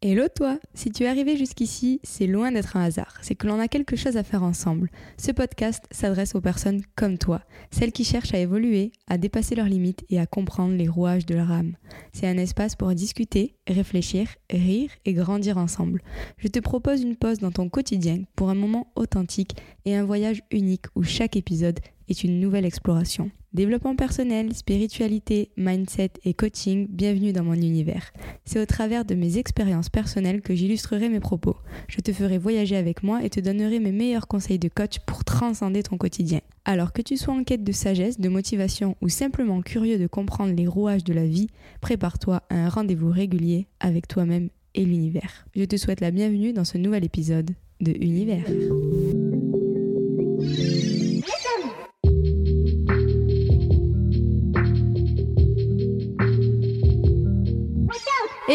Hello 0.00 0.28
toi 0.32 0.60
Si 0.74 0.92
tu 0.92 1.02
es 1.02 1.08
arrivé 1.08 1.36
jusqu'ici, 1.36 1.98
c'est 2.04 2.28
loin 2.28 2.52
d'être 2.52 2.76
un 2.76 2.84
hasard, 2.84 3.18
c'est 3.20 3.34
que 3.34 3.48
l'on 3.48 3.58
a 3.58 3.66
quelque 3.66 3.96
chose 3.96 4.16
à 4.16 4.22
faire 4.22 4.44
ensemble. 4.44 4.92
Ce 5.16 5.32
podcast 5.32 5.84
s'adresse 5.90 6.36
aux 6.36 6.40
personnes 6.40 6.82
comme 6.94 7.18
toi, 7.18 7.42
celles 7.72 7.90
qui 7.90 8.04
cherchent 8.04 8.32
à 8.32 8.38
évoluer, 8.38 8.92
à 9.08 9.18
dépasser 9.18 9.56
leurs 9.56 9.66
limites 9.66 10.04
et 10.08 10.20
à 10.20 10.26
comprendre 10.26 10.76
les 10.76 10.86
rouages 10.86 11.26
de 11.26 11.34
leur 11.34 11.50
âme. 11.50 11.74
C'est 12.12 12.28
un 12.28 12.38
espace 12.38 12.76
pour 12.76 12.94
discuter, 12.94 13.56
réfléchir, 13.66 14.28
rire 14.48 14.92
et 15.04 15.14
grandir 15.14 15.58
ensemble. 15.58 16.00
Je 16.36 16.46
te 16.46 16.60
propose 16.60 17.02
une 17.02 17.16
pause 17.16 17.38
dans 17.38 17.50
ton 17.50 17.68
quotidien 17.68 18.22
pour 18.36 18.50
un 18.50 18.54
moment 18.54 18.92
authentique 18.94 19.56
et 19.84 19.96
un 19.96 20.04
voyage 20.04 20.42
unique 20.52 20.86
où 20.94 21.02
chaque 21.02 21.34
épisode 21.34 21.80
est 22.08 22.22
une 22.22 22.38
nouvelle 22.38 22.66
exploration. 22.66 23.32
Développement 23.54 23.96
personnel, 23.96 24.54
spiritualité, 24.54 25.50
mindset 25.56 26.10
et 26.26 26.34
coaching, 26.34 26.86
bienvenue 26.90 27.32
dans 27.32 27.44
mon 27.44 27.54
univers. 27.54 28.12
C'est 28.44 28.60
au 28.60 28.66
travers 28.66 29.06
de 29.06 29.14
mes 29.14 29.38
expériences 29.38 29.88
personnelles 29.88 30.42
que 30.42 30.54
j'illustrerai 30.54 31.08
mes 31.08 31.18
propos. 31.18 31.56
Je 31.88 32.00
te 32.00 32.12
ferai 32.12 32.36
voyager 32.36 32.76
avec 32.76 33.02
moi 33.02 33.24
et 33.24 33.30
te 33.30 33.40
donnerai 33.40 33.80
mes 33.80 33.90
meilleurs 33.90 34.28
conseils 34.28 34.58
de 34.58 34.68
coach 34.68 34.98
pour 35.06 35.24
transcender 35.24 35.82
ton 35.82 35.96
quotidien. 35.96 36.40
Alors 36.66 36.92
que 36.92 37.00
tu 37.00 37.16
sois 37.16 37.32
en 37.32 37.42
quête 37.42 37.64
de 37.64 37.72
sagesse, 37.72 38.20
de 38.20 38.28
motivation 38.28 38.96
ou 39.00 39.08
simplement 39.08 39.62
curieux 39.62 39.98
de 39.98 40.06
comprendre 40.06 40.52
les 40.54 40.66
rouages 40.66 41.04
de 41.04 41.14
la 41.14 41.26
vie, 41.26 41.46
prépare-toi 41.80 42.42
à 42.50 42.54
un 42.54 42.68
rendez-vous 42.68 43.10
régulier 43.10 43.66
avec 43.80 44.08
toi-même 44.08 44.50
et 44.74 44.84
l'univers. 44.84 45.46
Je 45.56 45.64
te 45.64 45.78
souhaite 45.78 46.02
la 46.02 46.10
bienvenue 46.10 46.52
dans 46.52 46.66
ce 46.66 46.76
nouvel 46.76 47.02
épisode 47.02 47.52
de 47.80 47.92
Univers. 47.92 48.44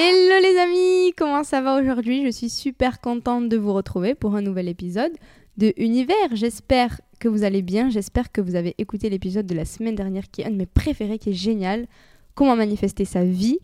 Hello 0.06 0.42
les 0.42 0.60
amis, 0.60 1.14
comment 1.16 1.46
ça 1.46 1.62
va 1.62 1.80
aujourd'hui? 1.80 2.26
Je 2.26 2.30
suis 2.30 2.50
super 2.50 3.00
contente 3.00 3.48
de 3.48 3.56
vous 3.56 3.72
retrouver 3.72 4.16
pour 4.16 4.36
un 4.36 4.42
nouvel 4.42 4.68
épisode 4.68 5.14
de 5.56 5.74
Univers. 5.78 6.34
J'espère 6.34 7.00
que 7.20 7.30
vous 7.30 7.46
allez 7.46 7.62
bien, 7.62 7.90
j'espère 7.90 8.30
que 8.30 8.42
vous 8.42 8.56
avez 8.56 8.76
écouté 8.80 9.10
l'épisode 9.10 9.46
de 9.46 9.56
la 9.56 9.64
semaine 9.64 9.96
dernière 9.96 10.30
qui 10.30 10.42
est 10.42 10.46
un 10.46 10.52
de 10.52 10.58
mes 10.58 10.66
préférés, 10.66 11.20
qui 11.20 11.30
est 11.30 11.34
génial, 11.34 11.88
comment 12.36 12.58
manifester 12.58 13.06
sa 13.06 13.24
vie. 13.24 13.60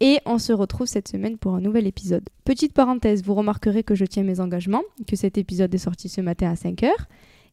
Et 0.00 0.18
on 0.26 0.36
se 0.36 0.52
retrouve 0.52 0.86
cette 0.86 1.08
semaine 1.08 1.38
pour 1.38 1.54
un 1.54 1.62
nouvel 1.62 1.86
épisode. 1.86 2.28
Petite 2.44 2.74
parenthèse, 2.74 3.22
vous 3.22 3.34
remarquerez 3.34 3.82
que 3.82 3.94
je 3.94 4.04
tiens 4.04 4.24
mes 4.24 4.40
engagements, 4.40 4.84
que 5.06 5.16
cet 5.16 5.38
épisode 5.38 5.74
est 5.74 5.78
sorti 5.78 6.10
ce 6.10 6.20
matin 6.20 6.50
à 6.50 6.54
5h. 6.54 6.90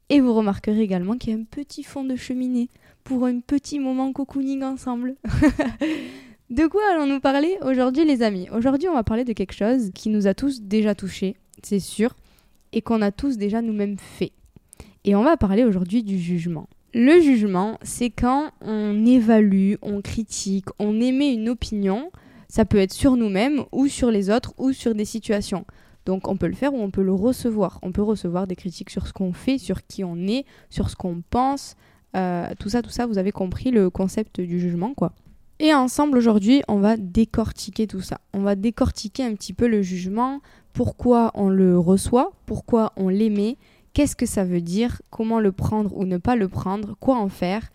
Et 0.09 0.20
vous 0.20 0.33
remarquerez 0.33 0.81
également 0.81 1.16
qu'il 1.16 1.30
y 1.30 1.38
a 1.38 1.39
un 1.39 1.45
petit 1.45 1.83
fond 1.83 2.03
de 2.03 2.17
cheminée 2.17 2.67
pour 3.05 3.23
un 3.23 3.39
petit 3.39 3.80
moment 3.80 4.11
cocooning 4.11 4.61
ensemble. 4.61 5.16
De 6.51 6.67
quoi 6.67 6.83
allons-nous 6.93 7.19
parler 7.19 7.57
aujourd'hui 7.63 8.05
les 8.05 8.21
amis? 8.21 8.47
Aujourd'hui 8.51 8.88
on 8.88 8.93
va 8.93 9.03
parler 9.03 9.23
de 9.23 9.33
quelque 9.33 9.55
chose 9.55 9.89
qui 9.95 10.09
nous 10.09 10.27
a 10.27 10.35
tous 10.35 10.61
déjà 10.61 10.93
touchés, 10.93 11.37
c'est 11.63 11.79
sûr, 11.79 12.15
et 12.71 12.83
qu'on 12.83 13.02
a 13.02 13.11
tous 13.11 13.37
déjà 13.37 13.63
nous-mêmes 13.63 13.97
fait. 13.97 14.31
Et 15.05 15.15
on 15.15 15.23
va 15.23 15.37
parler 15.37 15.63
aujourd'hui 15.63 16.03
du 16.03 16.19
jugement. 16.19 16.69
Le 16.93 17.19
jugement, 17.19 17.79
c'est 17.81 18.11
quand 18.11 18.52
on 18.61 19.07
évalue, 19.07 19.73
on 19.81 20.02
critique, 20.02 20.67
on 20.77 21.02
émet 21.02 21.33
une 21.33 21.49
opinion, 21.49 22.11
ça 22.47 22.63
peut 22.63 22.77
être 22.77 22.93
sur 22.93 23.15
nous-mêmes 23.15 23.63
ou 23.71 23.87
sur 23.87 24.11
les 24.11 24.30
autres 24.30 24.53
ou 24.59 24.71
sur 24.71 24.93
des 24.93 25.05
situations. 25.05 25.65
Donc 26.05 26.27
on 26.27 26.37
peut 26.37 26.47
le 26.47 26.53
faire 26.53 26.75
ou 26.75 26.80
on 26.80 26.91
peut 26.91 27.02
le 27.02 27.13
recevoir. 27.13 27.80
On 27.81 27.91
peut 27.91 28.03
recevoir 28.03 28.45
des 28.45 28.55
critiques 28.55 28.91
sur 28.91 29.07
ce 29.07 29.13
qu'on 29.13 29.33
fait, 29.33 29.57
sur 29.57 29.87
qui 29.87 30.03
on 30.03 30.27
est, 30.27 30.45
sur 30.69 30.91
ce 30.91 30.95
qu'on 30.95 31.23
pense. 31.27 31.75
Euh, 32.15 32.47
tout 32.59 32.69
ça, 32.69 32.83
tout 32.83 32.91
ça, 32.91 33.07
vous 33.07 33.17
avez 33.17 33.31
compris 33.31 33.71
le 33.71 33.89
concept 33.89 34.39
du 34.39 34.59
jugement, 34.59 34.93
quoi. 34.93 35.11
Et 35.59 35.73
ensemble 35.73 36.17
aujourd'hui, 36.17 36.64
on 36.67 36.80
va 36.80 36.98
décortiquer 36.98 37.88
tout 37.88 38.02
ça. 38.02 38.20
On 38.34 38.42
va 38.42 38.56
décortiquer 38.56 39.23
un 39.23 39.34
petit 39.36 39.53
peu 39.53 39.67
le 39.67 39.81
jugement, 39.81 40.42
pourquoi 40.73 41.31
on 41.34 41.48
le 41.48 41.80
reçoit, 41.80 42.34
pourquoi 42.45 42.92
on 42.98 43.08
l'émet, 43.08 43.58
qu'est-ce 43.94 44.17
que 44.17 44.26
ça 44.26 44.44
veut 44.44 44.59
dire, 44.59 45.02
comment 45.09 45.39
le 45.39 45.53
prendre 45.53 45.95
ou 45.95 46.03
ne 46.03 46.17
pas 46.17 46.36
le 46.36 46.50
prendre, 46.50 46.98
quoi 47.00 47.16
en 47.16 47.30
faire, 47.30 47.70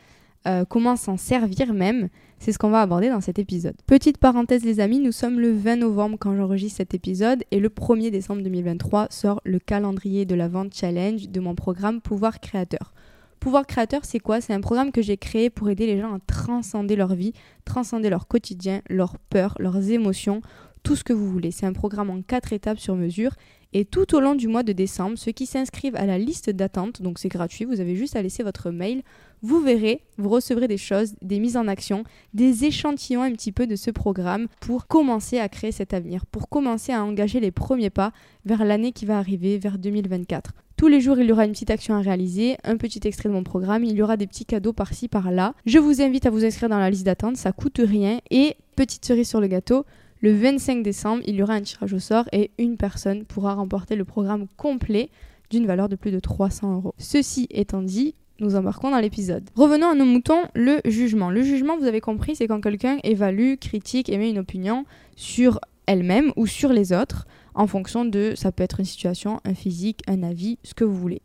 euh, 0.46 0.66
comment 0.68 0.96
s'en 0.96 1.16
servir 1.16 1.72
même? 1.72 2.10
C'est 2.38 2.52
ce 2.52 2.58
qu'on 2.58 2.70
va 2.70 2.82
aborder 2.82 3.08
dans 3.08 3.22
cet 3.22 3.38
épisode. 3.38 3.76
Petite 3.86 4.18
parenthèse 4.18 4.64
les 4.64 4.80
amis, 4.80 4.98
nous 4.98 5.12
sommes 5.12 5.40
le 5.40 5.52
20 5.52 5.76
novembre 5.76 6.16
quand 6.20 6.36
j'enregistre 6.36 6.78
cet 6.78 6.92
épisode 6.92 7.44
et 7.50 7.60
le 7.60 7.70
1er 7.70 8.10
décembre 8.10 8.42
2023 8.42 9.08
sort 9.10 9.40
le 9.44 9.58
calendrier 9.58 10.26
de 10.26 10.34
la 10.34 10.48
vente 10.48 10.74
challenge 10.74 11.30
de 11.30 11.40
mon 11.40 11.54
programme 11.54 12.02
Pouvoir 12.02 12.40
Créateur. 12.40 12.92
Pouvoir 13.40 13.66
créateur, 13.66 14.04
c'est 14.04 14.20
quoi? 14.20 14.42
C'est 14.42 14.52
un 14.52 14.60
programme 14.60 14.92
que 14.92 15.00
j'ai 15.00 15.16
créé 15.16 15.48
pour 15.48 15.70
aider 15.70 15.86
les 15.86 15.98
gens 15.98 16.14
à 16.14 16.18
transcender 16.20 16.94
leur 16.94 17.14
vie, 17.14 17.32
transcender 17.64 18.10
leur 18.10 18.28
quotidien, 18.28 18.82
leurs 18.90 19.18
peurs, 19.18 19.54
leurs 19.58 19.90
émotions, 19.90 20.42
tout 20.82 20.94
ce 20.94 21.04
que 21.04 21.14
vous 21.14 21.30
voulez. 21.30 21.50
C'est 21.50 21.64
un 21.64 21.72
programme 21.72 22.10
en 22.10 22.20
quatre 22.20 22.52
étapes 22.52 22.78
sur 22.78 22.96
mesure. 22.96 23.32
Et 23.72 23.84
tout 23.84 24.16
au 24.16 24.20
long 24.20 24.34
du 24.34 24.48
mois 24.48 24.64
de 24.64 24.72
décembre, 24.72 25.16
ceux 25.16 25.30
qui 25.30 25.46
s'inscrivent 25.46 25.94
à 25.94 26.04
la 26.04 26.18
liste 26.18 26.50
d'attente, 26.50 27.02
donc 27.02 27.20
c'est 27.20 27.28
gratuit, 27.28 27.64
vous 27.64 27.80
avez 27.80 27.94
juste 27.94 28.16
à 28.16 28.22
laisser 28.22 28.42
votre 28.42 28.70
mail, 28.72 29.02
vous 29.42 29.60
verrez, 29.60 30.02
vous 30.18 30.28
recevrez 30.28 30.66
des 30.66 30.76
choses, 30.76 31.14
des 31.22 31.38
mises 31.38 31.56
en 31.56 31.68
action, 31.68 32.02
des 32.34 32.64
échantillons 32.64 33.22
un 33.22 33.30
petit 33.30 33.52
peu 33.52 33.68
de 33.68 33.76
ce 33.76 33.92
programme 33.92 34.48
pour 34.60 34.88
commencer 34.88 35.38
à 35.38 35.48
créer 35.48 35.70
cet 35.70 35.94
avenir, 35.94 36.26
pour 36.26 36.48
commencer 36.48 36.92
à 36.92 37.04
engager 37.04 37.38
les 37.38 37.52
premiers 37.52 37.90
pas 37.90 38.12
vers 38.44 38.64
l'année 38.64 38.90
qui 38.90 39.06
va 39.06 39.18
arriver, 39.18 39.56
vers 39.56 39.78
2024. 39.78 40.50
Tous 40.80 40.88
les 40.88 41.02
jours, 41.02 41.18
il 41.18 41.26
y 41.26 41.32
aura 41.32 41.44
une 41.44 41.52
petite 41.52 41.68
action 41.68 41.94
à 41.94 42.00
réaliser, 42.00 42.56
un 42.64 42.78
petit 42.78 43.00
extrait 43.04 43.28
de 43.28 43.34
mon 43.34 43.44
programme, 43.44 43.84
il 43.84 43.94
y 43.94 44.00
aura 44.00 44.16
des 44.16 44.26
petits 44.26 44.46
cadeaux 44.46 44.72
par-ci, 44.72 45.08
par-là. 45.08 45.52
Je 45.66 45.78
vous 45.78 46.00
invite 46.00 46.24
à 46.24 46.30
vous 46.30 46.42
inscrire 46.42 46.70
dans 46.70 46.78
la 46.78 46.88
liste 46.88 47.04
d'attente, 47.04 47.36
ça 47.36 47.52
coûte 47.52 47.82
rien. 47.84 48.20
Et 48.30 48.56
petite 48.76 49.04
cerise 49.04 49.28
sur 49.28 49.42
le 49.42 49.46
gâteau, 49.46 49.84
le 50.22 50.32
25 50.32 50.82
décembre, 50.82 51.22
il 51.26 51.34
y 51.34 51.42
aura 51.42 51.52
un 51.52 51.60
tirage 51.60 51.92
au 51.92 51.98
sort 51.98 52.24
et 52.32 52.50
une 52.56 52.78
personne 52.78 53.26
pourra 53.26 53.52
remporter 53.52 53.94
le 53.94 54.06
programme 54.06 54.46
complet 54.56 55.10
d'une 55.50 55.66
valeur 55.66 55.90
de 55.90 55.96
plus 55.96 56.12
de 56.12 56.18
300 56.18 56.76
euros. 56.76 56.94
Ceci 56.96 57.46
étant 57.50 57.82
dit, 57.82 58.14
nous 58.38 58.56
embarquons 58.56 58.90
dans 58.90 59.00
l'épisode. 59.00 59.50
Revenons 59.56 59.90
à 59.90 59.94
nos 59.94 60.06
moutons, 60.06 60.44
le 60.54 60.80
jugement. 60.86 61.28
Le 61.28 61.42
jugement, 61.42 61.76
vous 61.76 61.84
avez 61.84 62.00
compris, 62.00 62.36
c'est 62.36 62.46
quand 62.46 62.62
quelqu'un 62.62 62.96
évalue, 63.04 63.56
critique, 63.60 64.08
émet 64.08 64.30
une 64.30 64.38
opinion 64.38 64.86
sur 65.14 65.60
elle-même 65.84 66.32
ou 66.36 66.46
sur 66.46 66.72
les 66.72 66.94
autres 66.94 67.26
en 67.60 67.66
fonction 67.66 68.06
de, 68.06 68.32
ça 68.36 68.52
peut 68.52 68.62
être 68.62 68.80
une 68.80 68.86
situation, 68.86 69.38
un 69.44 69.52
physique, 69.52 70.00
un 70.06 70.22
avis, 70.22 70.58
ce 70.62 70.72
que 70.72 70.82
vous 70.82 70.96
voulez. 70.96 71.20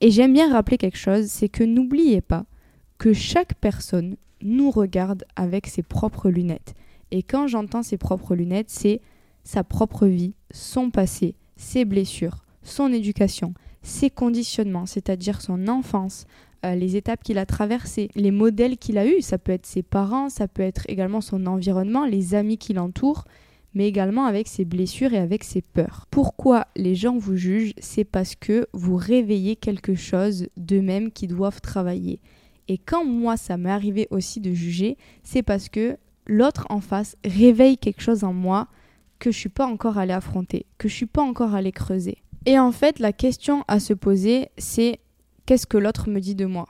Et 0.00 0.10
j'aime 0.10 0.32
bien 0.32 0.52
rappeler 0.52 0.78
quelque 0.78 0.98
chose, 0.98 1.26
c'est 1.26 1.48
que 1.48 1.62
n'oubliez 1.62 2.20
pas 2.20 2.44
que 2.98 3.12
chaque 3.12 3.54
personne 3.54 4.16
nous 4.42 4.72
regarde 4.72 5.24
avec 5.36 5.68
ses 5.68 5.84
propres 5.84 6.28
lunettes. 6.28 6.74
Et 7.12 7.22
quand 7.22 7.46
j'entends 7.46 7.84
ses 7.84 7.98
propres 7.98 8.34
lunettes, 8.34 8.68
c'est 8.68 9.00
sa 9.44 9.62
propre 9.62 10.08
vie, 10.08 10.34
son 10.50 10.90
passé, 10.90 11.36
ses 11.56 11.84
blessures, 11.84 12.44
son 12.64 12.92
éducation, 12.92 13.54
ses 13.82 14.10
conditionnements, 14.10 14.86
c'est-à-dire 14.86 15.40
son 15.40 15.68
enfance, 15.68 16.26
euh, 16.66 16.74
les 16.74 16.96
étapes 16.96 17.22
qu'il 17.22 17.38
a 17.38 17.46
traversées, 17.46 18.10
les 18.16 18.32
modèles 18.32 18.76
qu'il 18.76 18.98
a 18.98 19.06
eus, 19.06 19.22
ça 19.22 19.38
peut 19.38 19.52
être 19.52 19.66
ses 19.66 19.84
parents, 19.84 20.30
ça 20.30 20.48
peut 20.48 20.62
être 20.62 20.82
également 20.88 21.20
son 21.20 21.46
environnement, 21.46 22.06
les 22.06 22.34
amis 22.34 22.58
qui 22.58 22.72
l'entourent, 22.72 23.24
mais 23.74 23.86
également 23.86 24.24
avec 24.24 24.48
ses 24.48 24.64
blessures 24.64 25.12
et 25.12 25.18
avec 25.18 25.44
ses 25.44 25.62
peurs. 25.62 26.06
Pourquoi 26.10 26.66
les 26.76 26.94
gens 26.94 27.16
vous 27.16 27.36
jugent 27.36 27.74
C'est 27.78 28.04
parce 28.04 28.34
que 28.34 28.66
vous 28.72 28.96
réveillez 28.96 29.56
quelque 29.56 29.94
chose 29.94 30.48
d'eux-mêmes 30.56 31.12
qui 31.12 31.26
doivent 31.26 31.60
travailler. 31.60 32.20
Et 32.68 32.78
quand 32.78 33.04
moi 33.04 33.36
ça 33.36 33.56
m'est 33.56 33.70
arrivé 33.70 34.06
aussi 34.10 34.40
de 34.40 34.52
juger, 34.52 34.96
c'est 35.22 35.42
parce 35.42 35.68
que 35.68 35.96
l'autre 36.26 36.66
en 36.70 36.80
face 36.80 37.16
réveille 37.24 37.78
quelque 37.78 38.02
chose 38.02 38.24
en 38.24 38.32
moi 38.32 38.68
que 39.18 39.30
je 39.30 39.38
suis 39.38 39.48
pas 39.48 39.66
encore 39.66 39.98
allé 39.98 40.12
affronter, 40.12 40.66
que 40.78 40.88
je 40.88 40.94
suis 40.94 41.06
pas 41.06 41.22
encore 41.22 41.54
allé 41.54 41.72
creuser. 41.72 42.18
Et 42.46 42.58
en 42.58 42.72
fait, 42.72 42.98
la 42.98 43.12
question 43.12 43.64
à 43.68 43.80
se 43.80 43.92
poser, 43.92 44.48
c'est 44.56 44.98
qu'est-ce 45.46 45.66
que 45.66 45.76
l'autre 45.76 46.08
me 46.08 46.20
dit 46.20 46.34
de 46.34 46.46
moi? 46.46 46.66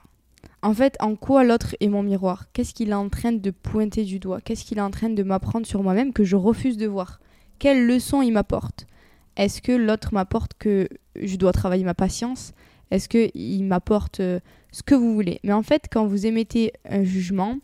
En 0.63 0.75
fait, 0.75 0.97
en 1.01 1.17
quoi 1.17 1.45
l'autre 1.45 1.75
est 1.81 1.89
mon 1.89 2.03
miroir? 2.03 2.47
Qu'est-ce 2.53 2.75
qu'il 2.75 2.91
est 2.91 2.95
en 2.95 3.09
train 3.09 3.33
de 3.33 3.51
pointer 3.51 4.05
du 4.05 4.19
doigt? 4.19 4.41
Qu'est-ce 4.41 4.65
qu'il 4.65 4.79
est 4.79 4.83
en 4.83 4.91
train 4.91 5.09
de 5.09 5.23
m'apprendre 5.23 5.67
sur 5.67 5.83
moi-même 5.83 6.13
que 6.13 6.25
je 6.25 6.37
refuse 6.37 6.77
de 6.77 6.87
voir? 6.87 7.21
Quelle 7.59 7.87
leçon 7.87 8.23
il 8.23 8.33
m'apporte? 8.33 8.87
Est-ce 9.37 9.63
que 9.63 9.73
l'autre 9.73 10.13
m'apporte 10.13 10.53
que 10.59 10.89
je 11.21 11.37
dois 11.37 11.53
travailler 11.53 11.85
ma 11.85 11.95
patience? 11.95 12.53
Est-ce 12.91 13.09
qu'il 13.09 13.65
m'apporte 13.65 14.21
euh, 14.21 14.41
ce 14.73 14.83
que 14.83 14.95
vous 14.95 15.15
voulez? 15.15 15.41
Mais 15.45 15.53
en 15.53 15.63
fait, 15.63 15.85
quand 15.91 16.07
vous 16.07 16.27
émettez 16.27 16.73
un 16.89 17.05
jugement, 17.05 17.57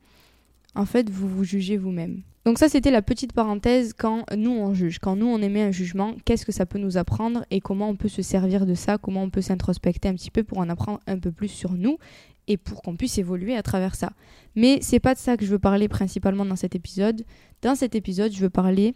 en 0.75 0.87
fait, 0.87 1.11
vous 1.11 1.29
vous 1.29 1.45
jugez 1.45 1.77
vous-même. 1.77 2.23
Donc 2.47 2.59
ça, 2.59 2.69
c'était 2.69 2.93
la 2.93 3.03
petite 3.03 3.33
parenthèse 3.33 3.93
quand 3.93 4.25
nous, 4.37 4.53
on 4.53 4.73
juge. 4.73 5.01
Quand 5.01 5.17
nous, 5.17 5.27
on 5.27 5.43
émet 5.43 5.63
un 5.63 5.73
jugement, 5.73 6.15
qu'est-ce 6.25 6.47
que 6.47 6.53
ça 6.53 6.65
peut 6.65 6.79
nous 6.79 6.97
apprendre 6.97 7.45
et 7.51 7.61
comment 7.61 7.89
on 7.89 7.97
peut 7.97 8.09
se 8.09 8.23
servir 8.23 8.67
de 8.67 8.75
ça, 8.75 8.99
comment 8.99 9.25
on 9.25 9.31
peut 9.31 9.43
s'introspecter 9.43 10.09
un 10.09 10.15
petit 10.15 10.31
peu 10.31 10.45
pour 10.45 10.59
en 10.59 10.69
apprendre 10.69 11.01
un 11.09 11.19
peu 11.19 11.33
plus 11.33 11.49
sur 11.49 11.73
nous 11.73 11.99
et 12.49 12.57
pour 12.57 12.83
qu'on 12.83 12.97
puisse 12.97 13.19
évoluer 13.19 13.57
à 13.57 13.63
travers 13.63 13.95
ça. 13.95 14.13
Mais 14.55 14.79
c'est 14.81 15.01
pas 15.01 15.15
de 15.15 15.19
ça 15.19 15.37
que 15.37 15.45
je 15.45 15.51
veux 15.51 15.59
parler 15.59 15.89
principalement 15.89 16.45
dans 16.45 16.57
cet 16.57 16.75
épisode. 16.75 17.25
Dans 17.63 17.75
cet 17.75 17.95
épisode, 17.95 18.33
je 18.33 18.41
veux 18.41 18.51
parler 18.51 18.95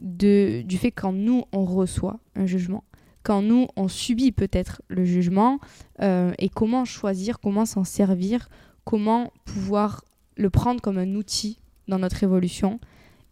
de, 0.00 0.62
du 0.62 0.78
fait 0.78 0.90
quand 0.90 1.12
nous 1.12 1.44
on 1.52 1.64
reçoit 1.64 2.18
un 2.34 2.46
jugement, 2.46 2.84
quand 3.22 3.42
nous 3.42 3.66
on 3.76 3.88
subit 3.88 4.32
peut-être 4.32 4.82
le 4.88 5.04
jugement 5.04 5.58
euh, 6.02 6.32
et 6.38 6.48
comment 6.48 6.84
choisir, 6.84 7.40
comment 7.40 7.64
s'en 7.64 7.84
servir, 7.84 8.48
comment 8.84 9.32
pouvoir 9.44 10.04
le 10.36 10.50
prendre 10.50 10.80
comme 10.80 10.98
un 10.98 11.14
outil 11.14 11.58
dans 11.88 11.98
notre 11.98 12.22
évolution 12.22 12.78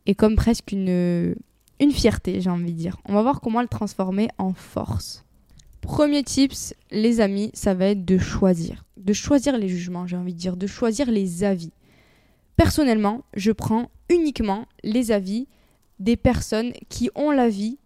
et 0.07 0.15
comme 0.15 0.37
presque 0.37 0.73
une, 0.73 1.35
une 1.81 1.91
fierté, 1.93 2.41
j'ai 2.41 2.51
envie 2.51 2.73
de 2.73 2.79
dire. 2.79 2.97
On 3.07 3.15
va 3.15 3.23
voir 3.23 3.41
comment 3.41 3.63
le 3.63 3.69
transformer 3.69 4.29
en 4.39 4.53
force. 4.53 5.25
Premier 5.85 6.23
tips, 6.23 6.75
les 6.91 7.21
amis, 7.21 7.51
ça 7.53 7.75
va 7.75 7.89
être 7.89 8.07
de 8.07 8.17
choisir. 8.17 8.87
De 8.97 9.13
choisir 9.13 9.59
les 9.59 9.69
jugements, 9.69 10.07
j'ai 10.07 10.17
envie 10.17 10.33
de 10.33 10.39
dire, 10.39 10.57
de 10.57 10.67
choisir 10.67 11.11
les 11.11 11.45
avis. 11.45 11.73
Personnellement, 12.57 13.23
je 13.37 13.53
prends 13.53 13.91
uniquement 14.09 14.67
les 14.83 15.13
avis 15.13 15.47
des 15.99 16.17
personnes 16.17 16.73
qui 16.89 17.11
ont 17.15 17.31
la 17.31 17.51
vie 17.51 17.77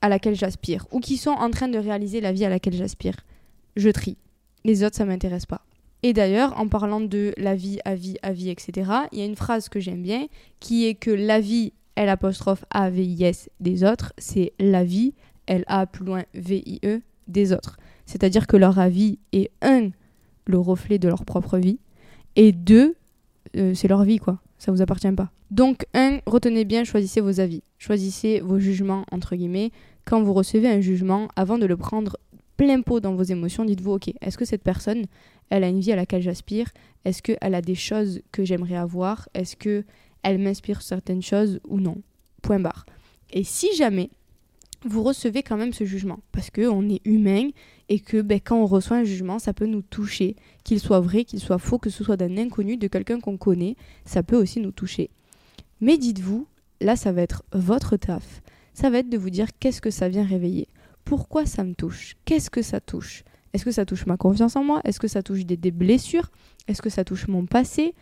à 0.00 0.08
laquelle 0.08 0.34
j'aspire 0.34 0.86
ou 0.92 0.98
qui 0.98 1.18
sont 1.18 1.30
en 1.30 1.50
train 1.50 1.68
de 1.68 1.76
réaliser 1.78 2.22
la 2.22 2.32
vie 2.32 2.46
à 2.46 2.48
laquelle 2.48 2.72
j'aspire. 2.72 3.16
Je 3.76 3.90
trie. 3.90 4.16
Les 4.64 4.82
autres, 4.82 4.96
ça 4.96 5.04
m'intéresse 5.04 5.46
pas. 5.46 5.66
Et 6.02 6.14
d'ailleurs, 6.14 6.58
en 6.58 6.68
parlant 6.68 7.02
de 7.02 7.34
la 7.36 7.54
vie, 7.54 7.80
à 7.84 7.94
vie, 7.94 8.16
etc., 8.48 8.90
il 9.12 9.18
y 9.18 9.22
a 9.22 9.26
une 9.26 9.36
phrase 9.36 9.68
que 9.68 9.78
j'aime 9.78 10.02
bien 10.02 10.26
qui 10.58 10.86
est 10.86 10.94
que 10.94 11.10
la 11.10 11.40
vie, 11.40 11.74
L 11.96 12.08
apostrophe 12.08 12.64
A 12.70 12.88
V 12.88 13.04
I 13.04 13.24
S 13.24 13.50
des 13.60 13.84
autres, 13.84 14.14
c'est 14.16 14.54
la 14.58 14.84
vie, 14.84 15.12
L 15.46 15.64
A 15.66 15.86
plus 15.86 16.06
loin 16.06 16.24
V 16.32 16.62
I 16.64 16.80
E 16.82 17.02
des 17.26 17.52
autres. 17.52 17.76
C'est-à-dire 18.04 18.46
que 18.46 18.56
leur 18.56 18.78
avis 18.78 19.18
est 19.32 19.50
un, 19.62 19.90
le 20.46 20.58
reflet 20.58 20.98
de 20.98 21.08
leur 21.08 21.24
propre 21.24 21.58
vie, 21.58 21.78
et 22.36 22.52
deux, 22.52 22.94
euh, 23.56 23.74
c'est 23.74 23.88
leur 23.88 24.04
vie 24.04 24.18
quoi. 24.18 24.38
Ça 24.58 24.72
vous 24.72 24.80
appartient 24.80 25.10
pas. 25.12 25.30
Donc 25.50 25.86
un, 25.94 26.18
retenez 26.26 26.64
bien, 26.64 26.84
choisissez 26.84 27.20
vos 27.20 27.40
avis, 27.40 27.62
choisissez 27.78 28.40
vos 28.40 28.58
jugements 28.58 29.04
entre 29.10 29.36
guillemets. 29.36 29.70
Quand 30.04 30.22
vous 30.22 30.32
recevez 30.32 30.68
un 30.68 30.80
jugement, 30.80 31.28
avant 31.36 31.58
de 31.58 31.66
le 31.66 31.76
prendre 31.76 32.16
plein 32.56 32.80
pot 32.80 33.00
dans 33.00 33.14
vos 33.14 33.22
émotions, 33.22 33.64
dites-vous 33.64 33.92
ok, 33.92 34.12
est-ce 34.20 34.38
que 34.38 34.44
cette 34.44 34.62
personne, 34.62 35.06
elle 35.50 35.64
a 35.64 35.68
une 35.68 35.80
vie 35.80 35.92
à 35.92 35.96
laquelle 35.96 36.22
j'aspire? 36.22 36.68
Est-ce 37.04 37.22
qu'elle 37.22 37.54
a 37.54 37.62
des 37.62 37.74
choses 37.74 38.20
que 38.32 38.44
j'aimerais 38.44 38.76
avoir? 38.76 39.28
Est-ce 39.34 39.56
que 39.56 39.84
elle 40.22 40.38
m'inspire 40.38 40.82
certaines 40.82 41.22
choses 41.22 41.60
ou 41.68 41.80
non? 41.80 41.96
Point 42.42 42.60
barre. 42.60 42.86
Et 43.32 43.44
si 43.44 43.74
jamais 43.76 44.10
vous 44.84 45.02
recevez 45.02 45.42
quand 45.42 45.56
même 45.56 45.72
ce 45.72 45.84
jugement, 45.84 46.20
parce 46.32 46.50
qu'on 46.50 46.88
est 46.88 47.00
humain 47.04 47.48
et 47.88 48.00
que 48.00 48.20
ben, 48.20 48.40
quand 48.42 48.60
on 48.60 48.66
reçoit 48.66 48.98
un 48.98 49.04
jugement, 49.04 49.38
ça 49.38 49.52
peut 49.52 49.66
nous 49.66 49.82
toucher, 49.82 50.36
qu'il 50.64 50.80
soit 50.80 51.00
vrai, 51.00 51.24
qu'il 51.24 51.40
soit 51.40 51.58
faux, 51.58 51.78
que 51.78 51.90
ce 51.90 52.04
soit 52.04 52.16
d'un 52.16 52.36
inconnu, 52.36 52.76
de 52.76 52.88
quelqu'un 52.88 53.20
qu'on 53.20 53.36
connaît, 53.36 53.76
ça 54.04 54.22
peut 54.22 54.36
aussi 54.36 54.60
nous 54.60 54.72
toucher. 54.72 55.10
Mais 55.80 55.98
dites-vous, 55.98 56.46
là 56.80 56.96
ça 56.96 57.12
va 57.12 57.22
être 57.22 57.44
votre 57.52 57.96
taf, 57.96 58.42
ça 58.74 58.90
va 58.90 58.98
être 58.98 59.08
de 59.08 59.18
vous 59.18 59.30
dire 59.30 59.48
qu'est-ce 59.58 59.80
que 59.80 59.90
ça 59.90 60.08
vient 60.08 60.24
réveiller, 60.24 60.68
pourquoi 61.04 61.46
ça 61.46 61.64
me 61.64 61.74
touche, 61.74 62.16
qu'est-ce 62.24 62.50
que 62.50 62.62
ça 62.62 62.80
touche, 62.80 63.24
est-ce 63.56 63.64
que 63.64 63.70
ça 63.70 63.86
touche 63.86 64.04
ma 64.04 64.18
confiance 64.18 64.54
en 64.54 64.62
moi? 64.62 64.82
Est-ce 64.84 65.00
que 65.00 65.08
ça 65.08 65.22
touche 65.22 65.46
des, 65.46 65.70
blessures? 65.70 66.30
Est-ce 66.68 66.82
que 66.82 66.90
ça 66.90 67.04
touche 67.04 67.26
mon 67.26 67.46
passé? 67.46 67.94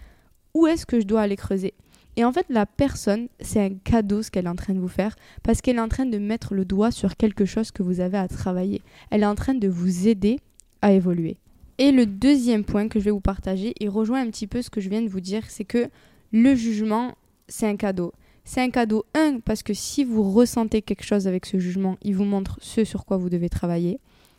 Où 0.52 0.66
est-ce 0.66 0.84
que 0.84 0.98
je 0.98 1.06
dois 1.06 1.20
aller 1.20 1.36
creuser? 1.36 1.74
Et 2.16 2.24
en 2.24 2.32
fait, 2.32 2.46
la 2.48 2.66
personne, 2.66 3.28
c'est 3.40 3.60
un 3.60 3.74
cadeau 3.74 4.22
ce 4.22 4.30
qu'elle 4.30 4.46
est 4.46 4.50
en 4.50 4.54
train 4.54 4.74
de 4.74 4.78
vous 4.78 4.88
faire 4.88 5.16
parce 5.42 5.60
qu'elle 5.60 5.76
est 5.76 5.80
en 5.80 5.88
train 5.88 6.06
de 6.06 6.18
mettre 6.18 6.54
le 6.54 6.64
doigt 6.64 6.90
sur 6.90 7.16
quelque 7.16 7.44
chose 7.44 7.70
que 7.70 7.82
vous 7.82 8.00
avez 8.00 8.18
à 8.18 8.28
travailler. 8.28 8.82
Elle 9.10 9.22
est 9.22 9.26
en 9.26 9.34
train 9.34 9.54
de 9.54 9.68
vous 9.68 10.06
aider 10.06 10.38
à 10.80 10.92
évoluer. 10.92 11.36
Et 11.78 11.90
le 11.90 12.06
deuxième 12.06 12.64
point 12.64 12.88
que 12.88 13.00
je 13.00 13.04
vais 13.04 13.10
vous 13.10 13.20
partager, 13.20 13.74
il 13.80 13.88
rejoint 13.88 14.20
un 14.20 14.30
petit 14.30 14.46
peu 14.46 14.62
ce 14.62 14.70
que 14.70 14.80
je 14.80 14.88
viens 14.88 15.02
de 15.02 15.08
vous 15.08 15.20
dire, 15.20 15.42
c'est 15.48 15.64
que 15.64 15.88
le 16.30 16.54
jugement, 16.54 17.16
c'est 17.48 17.66
un 17.66 17.76
cadeau. 17.76 18.12
C'est 18.44 18.60
un 18.60 18.70
cadeau, 18.70 19.04
un, 19.14 19.40
parce 19.40 19.62
que 19.62 19.74
si 19.74 20.04
vous 20.04 20.30
ressentez 20.30 20.82
quelque 20.82 21.04
chose 21.04 21.26
avec 21.26 21.46
ce 21.46 21.58
jugement, 21.58 21.96
il 22.02 22.14
vous 22.14 22.24
montre 22.24 22.58
ce 22.60 22.84
sur 22.84 23.06
quoi 23.06 23.16
vous 23.16 23.30
devez 23.30 23.48
travailler. 23.48 23.98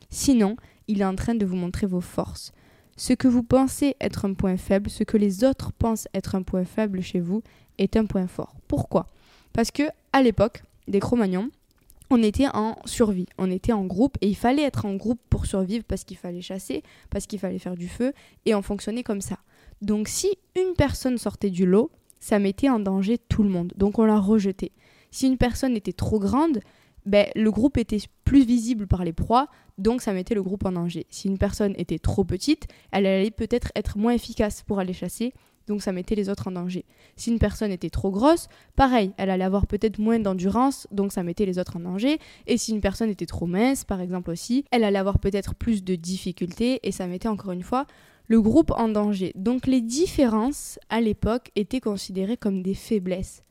Sinon, 0.10 0.56
il 0.88 1.02
est 1.02 1.06
en 1.06 1.16
train 1.16 1.36
de 1.36 1.46
vous 1.46 1.56
montrer 1.56 1.88
vos 1.88 2.02
forces. 2.02 2.54
Ce 2.98 3.14
que 3.14 3.28
vous 3.28 3.44
pensez 3.44 3.96
être 4.00 4.26
un 4.26 4.34
point 4.34 4.56
faible, 4.56 4.90
ce 4.90 5.04
que 5.04 5.18
les 5.18 5.44
autres 5.44 5.74
pensent 5.74 6.08
être 6.14 6.36
un 6.36 6.44
point 6.44 6.64
faible 6.64 7.02
chez 7.02 7.20
vous, 7.20 7.44
est 7.78 7.98
un 7.98 8.06
point 8.06 8.28
fort. 8.28 8.56
Pourquoi? 8.68 9.10
Parce 9.52 9.72
que 9.72 9.84
à 10.14 10.22
l'époque 10.22 10.64
des 10.88 11.00
Cro-Magnons, 11.00 11.50
on 12.10 12.24
était 12.24 12.48
en 12.54 12.78
survie, 12.86 13.26
on 13.38 13.52
était 13.52 13.74
en 13.74 13.86
groupe 13.86 14.18
et 14.22 14.28
il 14.28 14.36
fallait 14.36 14.64
être 14.64 14.86
en 14.86 14.96
groupe 14.96 15.20
pour 15.30 15.46
survivre 15.46 15.84
parce 15.84 16.04
qu'il 16.04 16.18
fallait 16.18 16.42
chasser, 16.42 16.84
parce 17.10 17.26
qu'il 17.26 17.40
fallait 17.40 17.60
faire 17.60 17.76
du 17.76 17.88
feu 17.88 18.14
et 18.46 18.56
on 18.56 18.62
fonctionnait 18.62 19.04
comme 19.04 19.22
ça. 19.22 19.40
Donc 19.82 20.08
si 20.08 20.30
une 20.56 20.74
personne 20.78 21.18
sortait 21.18 21.50
du 21.50 21.66
lot, 21.66 21.92
ça 22.20 22.40
mettait 22.40 22.70
en 22.70 22.80
danger 22.80 23.18
tout 23.18 23.44
le 23.44 23.50
monde, 23.50 23.74
donc 23.76 24.00
on 24.00 24.06
la 24.06 24.20
rejetait. 24.20 24.72
Si 25.12 25.28
une 25.28 25.38
personne 25.38 25.76
était 25.76 25.94
trop 25.94 26.20
grande, 26.20 26.60
ben, 27.06 27.28
le 27.36 27.52
groupe 27.52 27.78
était 27.78 28.00
plus 28.24 28.46
visible 28.46 28.88
par 28.88 29.04
les 29.04 29.14
proies, 29.14 29.48
donc 29.78 30.02
ça 30.02 30.14
mettait 30.14 30.36
le 30.36 30.44
groupe 30.44 30.66
en 30.66 30.72
danger. 30.72 31.06
Si 31.10 31.28
une 31.28 31.38
personne 31.38 31.74
était 31.78 32.00
trop 32.00 32.24
petite, 32.24 32.68
elle 32.92 33.06
allait 33.06 33.32
peut-être 33.32 33.72
être 33.76 33.98
moins 33.98 34.14
efficace 34.14 34.64
pour 34.64 34.80
aller 34.80 34.94
chasser, 34.94 35.34
donc 35.68 35.82
ça 35.82 35.92
mettait 35.92 36.16
les 36.16 36.30
autres 36.30 36.48
en 36.48 36.52
danger. 36.52 36.86
Si 37.16 37.32
une 37.32 37.40
personne 37.40 37.72
était 37.72 37.90
trop 37.90 38.12
grosse, 38.12 38.48
pareil, 38.76 39.12
elle 39.18 39.30
allait 39.30 39.44
avoir 39.44 39.68
peut-être 39.68 40.00
moins 40.00 40.20
d'endurance, 40.20 40.88
donc 40.92 41.12
ça 41.12 41.24
mettait 41.24 41.46
les 41.46 41.60
autres 41.60 41.78
en 41.78 41.82
danger. 41.82 42.20
Et 42.48 42.58
si 42.58 42.72
une 42.72 42.82
personne 42.82 43.10
était 43.10 43.26
trop 43.26 43.46
mince, 43.46 43.84
par 43.84 44.02
exemple 44.02 44.32
aussi, 44.32 44.66
elle 44.72 44.84
allait 44.84 45.00
avoir 45.00 45.20
peut-être 45.20 45.56
plus 45.56 45.84
de 45.84 45.96
difficultés, 45.96 46.80
et 46.84 46.92
ça 46.92 47.08
mettait 47.08 47.28
encore 47.28 47.52
une 47.52 47.64
fois 47.64 47.86
le 48.28 48.42
groupe 48.42 48.72
en 48.72 48.90
danger. 48.90 49.32
Donc 49.36 49.68
les 49.68 49.82
différences, 49.82 50.80
à 50.90 51.02
l'époque, 51.02 51.52
étaient 51.56 51.82
considérées 51.82 52.38
comme 52.38 52.64
des 52.64 52.74
faiblesses. 52.74 53.44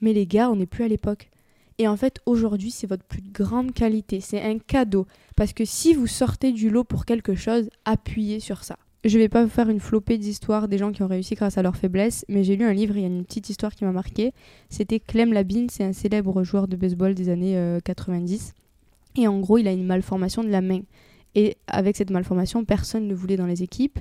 Mais 0.00 0.12
les 0.12 0.26
gars, 0.26 0.50
on 0.50 0.56
n'est 0.56 0.66
plus 0.66 0.84
à 0.84 0.88
l'époque. 0.88 1.30
Et 1.78 1.88
en 1.88 1.96
fait, 1.96 2.20
aujourd'hui, 2.26 2.70
c'est 2.70 2.86
votre 2.86 3.04
plus 3.04 3.22
grande 3.22 3.72
qualité. 3.72 4.20
C'est 4.20 4.42
un 4.42 4.58
cadeau. 4.58 5.06
Parce 5.36 5.52
que 5.52 5.64
si 5.64 5.94
vous 5.94 6.06
sortez 6.06 6.52
du 6.52 6.70
lot 6.70 6.84
pour 6.84 7.04
quelque 7.04 7.34
chose, 7.34 7.68
appuyez 7.84 8.40
sur 8.40 8.62
ça. 8.62 8.76
Je 9.04 9.18
vais 9.18 9.28
pas 9.28 9.42
vous 9.44 9.50
faire 9.50 9.68
une 9.68 9.80
flopée 9.80 10.16
d'histoires 10.16 10.66
des 10.66 10.78
gens 10.78 10.90
qui 10.90 11.02
ont 11.02 11.06
réussi 11.06 11.34
grâce 11.34 11.58
à 11.58 11.62
leur 11.62 11.76
faiblesse, 11.76 12.24
mais 12.28 12.42
j'ai 12.42 12.56
lu 12.56 12.64
un 12.64 12.72
livre, 12.72 12.96
il 12.96 13.02
y 13.02 13.04
a 13.04 13.08
une 13.08 13.24
petite 13.24 13.50
histoire 13.50 13.74
qui 13.74 13.84
m'a 13.84 13.92
marqué. 13.92 14.32
C'était 14.70 14.98
Clem 14.98 15.34
Labine, 15.34 15.68
c'est 15.68 15.84
un 15.84 15.92
célèbre 15.92 16.42
joueur 16.42 16.68
de 16.68 16.76
baseball 16.76 17.12
des 17.12 17.28
années 17.28 17.78
90. 17.84 18.54
Euh, 18.56 19.20
Et 19.20 19.28
en 19.28 19.40
gros, 19.40 19.58
il 19.58 19.68
a 19.68 19.72
une 19.72 19.84
malformation 19.84 20.42
de 20.42 20.48
la 20.48 20.62
main. 20.62 20.80
Et 21.34 21.58
avec 21.66 21.96
cette 21.96 22.10
malformation, 22.10 22.64
personne 22.64 23.06
ne 23.06 23.14
voulait 23.14 23.36
dans 23.36 23.46
les 23.46 23.62
équipes 23.62 23.98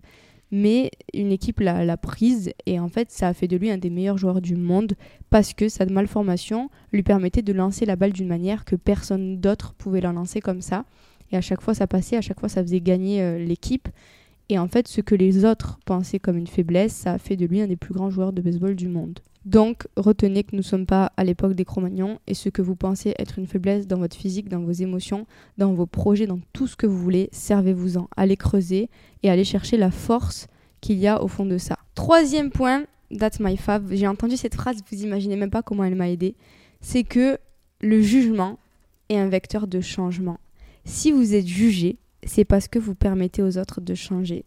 mais 0.54 0.92
une 1.16 1.32
équipe 1.32 1.62
l'a 1.62 1.98
prise 1.98 2.54
et 2.68 2.80
en 2.80 2.88
fait 2.88 3.10
ça 3.10 3.28
a 3.28 3.34
fait 3.34 3.48
de 3.48 3.58
lui 3.58 3.72
un 3.72 3.80
des 3.80 3.90
meilleurs 3.90 4.20
joueurs 4.20 4.40
du 4.40 4.56
monde 4.56 4.94
parce 5.32 5.56
que 5.56 5.68
sa 5.68 5.88
malformation 5.88 6.70
lui 6.92 7.02
permettait 7.02 7.42
de 7.42 7.52
lancer 7.54 7.88
la 7.88 7.96
balle 7.96 8.14
d'une 8.14 8.28
manière 8.28 8.64
que 8.64 8.76
personne 8.76 9.40
d'autre 9.40 9.74
pouvait 9.74 10.00
la 10.00 10.12
lancer 10.12 10.42
comme 10.42 10.62
ça 10.62 10.86
et 11.32 11.38
à 11.38 11.42
chaque 11.42 11.62
fois 11.62 11.74
ça 11.74 11.88
passait, 11.88 12.18
à 12.18 12.22
chaque 12.22 12.40
fois 12.40 12.50
ça 12.50 12.62
faisait 12.62 12.82
gagner 12.82 13.24
euh, 13.24 13.40
l'équipe 13.40 13.90
et 14.50 14.60
en 14.60 14.68
fait 14.68 14.88
ce 14.88 15.02
que 15.02 15.16
les 15.16 15.44
autres 15.44 15.80
pensaient 15.86 16.20
comme 16.20 16.38
une 16.38 16.46
faiblesse, 16.46 16.94
ça 16.94 17.14
a 17.14 17.18
fait 17.18 17.36
de 17.36 17.48
lui 17.48 17.60
un 17.60 17.68
des 17.68 17.76
plus 17.76 17.96
grands 17.96 18.12
joueurs 18.12 18.32
de 18.32 18.44
baseball 18.44 18.76
du 18.76 18.90
monde. 18.90 19.22
Donc, 19.46 19.88
retenez 19.98 20.44
que 20.44 20.52
nous 20.54 20.60
ne 20.60 20.64
sommes 20.64 20.86
pas 20.86 21.12
à 21.18 21.24
l'époque 21.24 21.54
des 21.54 21.66
Cro-Magnons 21.66 22.20
et 22.28 22.34
ce 22.34 22.48
que 22.48 22.62
vous 22.62 22.76
pensez 22.76 23.14
être 23.20 23.40
une 23.40 23.48
faiblesse 23.48 23.88
dans 23.88 23.98
votre 23.98 24.16
physique, 24.16 24.48
dans 24.48 24.62
vos 24.62 24.72
émotions, 24.72 25.26
dans 25.58 25.74
vos 25.74 25.86
projets, 25.86 26.28
dans 26.28 26.40
tout 26.54 26.66
ce 26.66 26.78
que 26.78 26.88
vous 26.88 26.98
voulez, 26.98 27.28
servez-vous-en. 27.34 28.08
Allez 28.16 28.38
creuser 28.38 28.90
et 29.22 29.30
allez 29.30 29.44
chercher 29.44 29.76
la 29.76 29.92
force 29.92 30.48
qu'il 30.80 30.98
y 30.98 31.08
a 31.08 31.22
au 31.22 31.28
fond 31.28 31.46
de 31.46 31.58
ça. 31.58 31.78
Troisième 31.94 32.52
point, 32.52 32.86
that's 33.18 33.40
my 33.42 33.58
fav. 33.58 33.94
J'ai 33.94 34.08
entendu 34.08 34.38
cette 34.38 34.56
phrase, 34.56 34.78
vous 34.90 35.04
imaginez 35.04 35.36
même 35.36 35.52
pas 35.52 35.62
comment 35.62 35.84
elle 35.84 35.96
m'a 35.96 36.10
aidé. 36.10 36.36
C'est 36.80 37.04
que 37.04 37.38
le 37.82 38.02
jugement 38.02 38.60
est 39.10 39.18
un 39.18 39.28
vecteur 39.28 39.68
de 39.68 39.82
changement. 39.82 40.40
Si 40.86 41.12
vous 41.12 41.36
êtes 41.36 41.48
jugé, 41.48 41.98
c'est 42.26 42.46
parce 42.46 42.70
que 42.70 42.80
vous 42.80 42.96
permettez 42.96 43.44
aux 43.44 43.58
autres 43.58 43.82
de 43.82 43.94
changer 43.94 44.46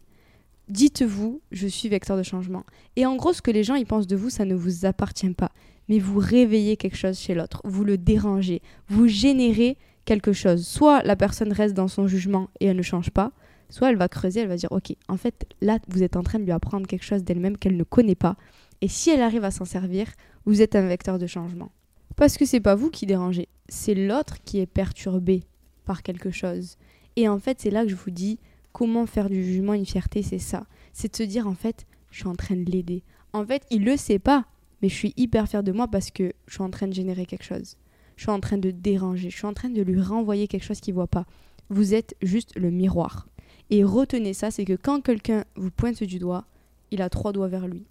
dites-vous, 0.69 1.41
je 1.51 1.67
suis 1.67 1.89
vecteur 1.89 2.17
de 2.17 2.23
changement. 2.23 2.63
Et 2.95 3.05
en 3.05 3.15
gros, 3.15 3.33
ce 3.33 3.41
que 3.41 3.51
les 3.51 3.63
gens 3.63 3.75
y 3.75 3.85
pensent 3.85 4.07
de 4.07 4.15
vous, 4.15 4.29
ça 4.29 4.45
ne 4.45 4.55
vous 4.55 4.85
appartient 4.85 5.29
pas. 5.33 5.51
Mais 5.89 5.99
vous 5.99 6.19
réveillez 6.19 6.75
quelque 6.77 6.97
chose 6.97 7.17
chez 7.17 7.33
l'autre, 7.33 7.61
vous 7.63 7.85
le 7.85 7.97
dérangez, 7.97 8.61
vous 8.89 9.07
générez 9.07 9.77
quelque 10.03 10.33
chose. 10.33 10.65
Soit 10.65 11.03
la 11.03 11.15
personne 11.15 11.53
reste 11.53 11.73
dans 11.73 11.87
son 11.87 12.07
jugement 12.07 12.49
et 12.59 12.65
elle 12.65 12.77
ne 12.77 12.81
change 12.81 13.11
pas, 13.11 13.31
soit 13.69 13.89
elle 13.89 13.97
va 13.97 14.07
creuser, 14.07 14.41
elle 14.41 14.47
va 14.47 14.57
dire 14.57 14.71
ok, 14.71 14.93
en 15.07 15.17
fait 15.17 15.45
là 15.61 15.79
vous 15.87 16.03
êtes 16.03 16.15
en 16.15 16.23
train 16.23 16.39
de 16.39 16.43
lui 16.43 16.51
apprendre 16.51 16.87
quelque 16.87 17.05
chose 17.05 17.23
d'elle-même 17.23 17.57
qu'elle 17.57 17.77
ne 17.77 17.83
connaît 17.83 18.15
pas. 18.15 18.35
Et 18.81 18.87
si 18.87 19.09
elle 19.09 19.21
arrive 19.21 19.43
à 19.43 19.51
s'en 19.51 19.65
servir, 19.65 20.07
vous 20.45 20.61
êtes 20.61 20.75
un 20.75 20.87
vecteur 20.87 21.19
de 21.19 21.27
changement. 21.27 21.71
Parce 22.15 22.37
que 22.37 22.45
c'est 22.45 22.59
pas 22.59 22.75
vous 22.75 22.89
qui 22.89 23.05
dérangez, 23.05 23.47
c'est 23.69 23.95
l'autre 23.95 24.37
qui 24.43 24.59
est 24.59 24.65
perturbé 24.65 25.43
par 25.85 26.03
quelque 26.03 26.31
chose. 26.31 26.77
Et 27.15 27.27
en 27.29 27.39
fait, 27.39 27.59
c'est 27.61 27.69
là 27.69 27.83
que 27.83 27.89
je 27.89 27.95
vous 27.95 28.11
dis 28.11 28.39
comment 28.77 29.07
faire 29.07 29.27
du 29.27 29.43
jugement 29.43 29.73
une 29.73 29.87
fierté, 29.87 30.21
c'est 30.21 30.37
ça. 30.37 30.67
C'est 30.93 31.11
de 31.11 31.15
se 31.15 31.23
dire 31.23 31.47
en 31.47 31.55
fait, 31.55 31.87
je 32.11 32.19
suis 32.19 32.27
en 32.27 32.35
train 32.35 32.55
de 32.55 32.69
l'aider. 32.69 33.01
En 33.33 33.43
fait, 33.43 33.63
il 33.71 33.83
le 33.83 33.97
sait 33.97 34.19
pas, 34.19 34.45
mais 34.83 34.87
je 34.87 34.93
suis 34.93 35.15
hyper 35.17 35.47
fière 35.47 35.63
de 35.63 35.71
moi 35.71 35.87
parce 35.87 36.11
que 36.11 36.31
je 36.45 36.53
suis 36.53 36.61
en 36.61 36.69
train 36.69 36.87
de 36.87 36.93
générer 36.93 37.25
quelque 37.25 37.43
chose. 37.43 37.75
Je 38.17 38.21
suis 38.21 38.31
en 38.31 38.39
train 38.39 38.59
de 38.59 38.69
déranger, 38.69 39.31
je 39.31 39.35
suis 39.35 39.47
en 39.47 39.55
train 39.55 39.69
de 39.69 39.81
lui 39.81 39.99
renvoyer 39.99 40.47
quelque 40.47 40.63
chose 40.63 40.79
qu'il 40.79 40.93
voit 40.93 41.07
pas. 41.07 41.25
Vous 41.69 41.95
êtes 41.95 42.15
juste 42.21 42.55
le 42.55 42.69
miroir. 42.69 43.27
Et 43.71 43.83
retenez 43.83 44.35
ça, 44.35 44.51
c'est 44.51 44.63
que 44.63 44.75
quand 44.75 45.01
quelqu'un 45.01 45.43
vous 45.55 45.71
pointe 45.71 46.03
du 46.03 46.19
doigt, 46.19 46.45
il 46.91 47.01
a 47.01 47.09
trois 47.09 47.31
doigts 47.31 47.47
vers 47.47 47.67
lui. 47.67 47.83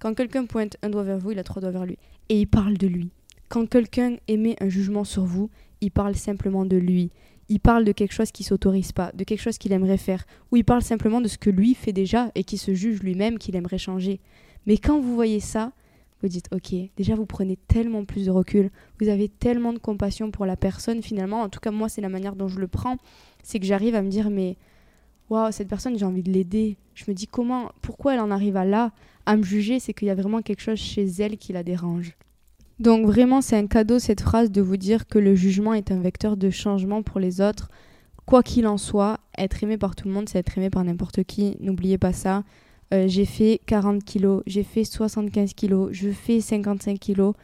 Quand 0.00 0.12
quelqu'un 0.14 0.46
pointe 0.46 0.76
un 0.82 0.90
doigt 0.90 1.04
vers 1.04 1.18
vous, 1.18 1.30
il 1.30 1.38
a 1.38 1.44
trois 1.44 1.62
doigts 1.62 1.70
vers 1.70 1.86
lui. 1.86 1.98
Et 2.28 2.40
il 2.40 2.46
parle 2.46 2.76
de 2.76 2.88
lui. 2.88 3.10
Quand 3.48 3.64
quelqu'un 3.68 4.16
émet 4.26 4.56
un 4.58 4.68
jugement 4.68 5.04
sur 5.04 5.24
vous, 5.24 5.50
il 5.80 5.92
parle 5.92 6.16
simplement 6.16 6.64
de 6.64 6.76
lui 6.76 7.12
il 7.52 7.60
parle 7.60 7.84
de 7.84 7.92
quelque 7.92 8.14
chose 8.14 8.32
qui 8.32 8.44
s'autorise 8.44 8.92
pas, 8.92 9.12
de 9.12 9.24
quelque 9.24 9.42
chose 9.42 9.58
qu'il 9.58 9.72
aimerait 9.72 9.98
faire, 9.98 10.24
ou 10.50 10.56
il 10.56 10.64
parle 10.64 10.80
simplement 10.80 11.20
de 11.20 11.28
ce 11.28 11.36
que 11.36 11.50
lui 11.50 11.74
fait 11.74 11.92
déjà 11.92 12.32
et 12.34 12.44
qui 12.44 12.56
se 12.56 12.72
juge 12.72 13.02
lui-même 13.02 13.38
qu'il 13.38 13.54
aimerait 13.56 13.76
changer. 13.76 14.20
Mais 14.64 14.78
quand 14.78 14.98
vous 14.98 15.14
voyez 15.14 15.38
ça, 15.38 15.72
vous 16.22 16.28
dites 16.28 16.48
ok, 16.50 16.74
déjà 16.96 17.14
vous 17.14 17.26
prenez 17.26 17.58
tellement 17.68 18.06
plus 18.06 18.24
de 18.24 18.30
recul, 18.30 18.70
vous 18.98 19.08
avez 19.08 19.28
tellement 19.28 19.74
de 19.74 19.78
compassion 19.78 20.30
pour 20.30 20.46
la 20.46 20.56
personne 20.56 21.02
finalement, 21.02 21.42
en 21.42 21.50
tout 21.50 21.60
cas 21.60 21.70
moi 21.70 21.90
c'est 21.90 22.00
la 22.00 22.08
manière 22.08 22.36
dont 22.36 22.48
je 22.48 22.58
le 22.58 22.68
prends, 22.68 22.96
c'est 23.42 23.60
que 23.60 23.66
j'arrive 23.66 23.96
à 23.96 24.00
me 24.00 24.08
dire 24.08 24.30
mais 24.30 24.56
waouh, 25.28 25.52
cette 25.52 25.68
personne 25.68 25.98
j'ai 25.98 26.06
envie 26.06 26.22
de 26.22 26.32
l'aider. 26.32 26.78
Je 26.94 27.04
me 27.06 27.12
dis 27.14 27.26
comment, 27.26 27.72
pourquoi 27.82 28.14
elle 28.14 28.20
en 28.20 28.30
arrive 28.30 28.56
à 28.56 28.64
là, 28.64 28.92
à 29.26 29.36
me 29.36 29.42
juger, 29.42 29.78
c'est 29.78 29.92
qu'il 29.92 30.08
y 30.08 30.10
a 30.10 30.14
vraiment 30.14 30.40
quelque 30.40 30.62
chose 30.62 30.78
chez 30.78 31.04
elle 31.18 31.36
qui 31.36 31.52
la 31.52 31.62
dérange. 31.62 32.16
Donc 32.78 33.06
vraiment 33.06 33.40
c'est 33.40 33.56
un 33.56 33.66
cadeau 33.66 33.98
cette 33.98 34.20
phrase 34.20 34.50
de 34.50 34.60
vous 34.60 34.76
dire 34.76 35.06
que 35.06 35.18
le 35.18 35.34
jugement 35.34 35.74
est 35.74 35.90
un 35.92 36.00
vecteur 36.00 36.36
de 36.36 36.50
changement 36.50 37.02
pour 37.02 37.20
les 37.20 37.40
autres. 37.40 37.70
Quoi 38.26 38.42
qu'il 38.42 38.66
en 38.66 38.78
soit, 38.78 39.18
être 39.36 39.62
aimé 39.62 39.78
par 39.78 39.96
tout 39.96 40.08
le 40.08 40.14
monde, 40.14 40.28
c'est 40.28 40.38
être 40.38 40.56
aimé 40.56 40.70
par 40.70 40.84
n'importe 40.84 41.24
qui. 41.24 41.56
N'oubliez 41.60 41.98
pas 41.98 42.12
ça. 42.12 42.44
Euh, 42.92 43.08
j'ai 43.08 43.24
fait 43.24 43.60
40 43.66 44.04
kilos, 44.04 44.42
j'ai 44.46 44.62
fait 44.62 44.84
75 44.84 45.54
kilos, 45.54 45.90
je 45.92 46.10
fais 46.10 46.40
55 46.40 46.98
kilos. 46.98 47.34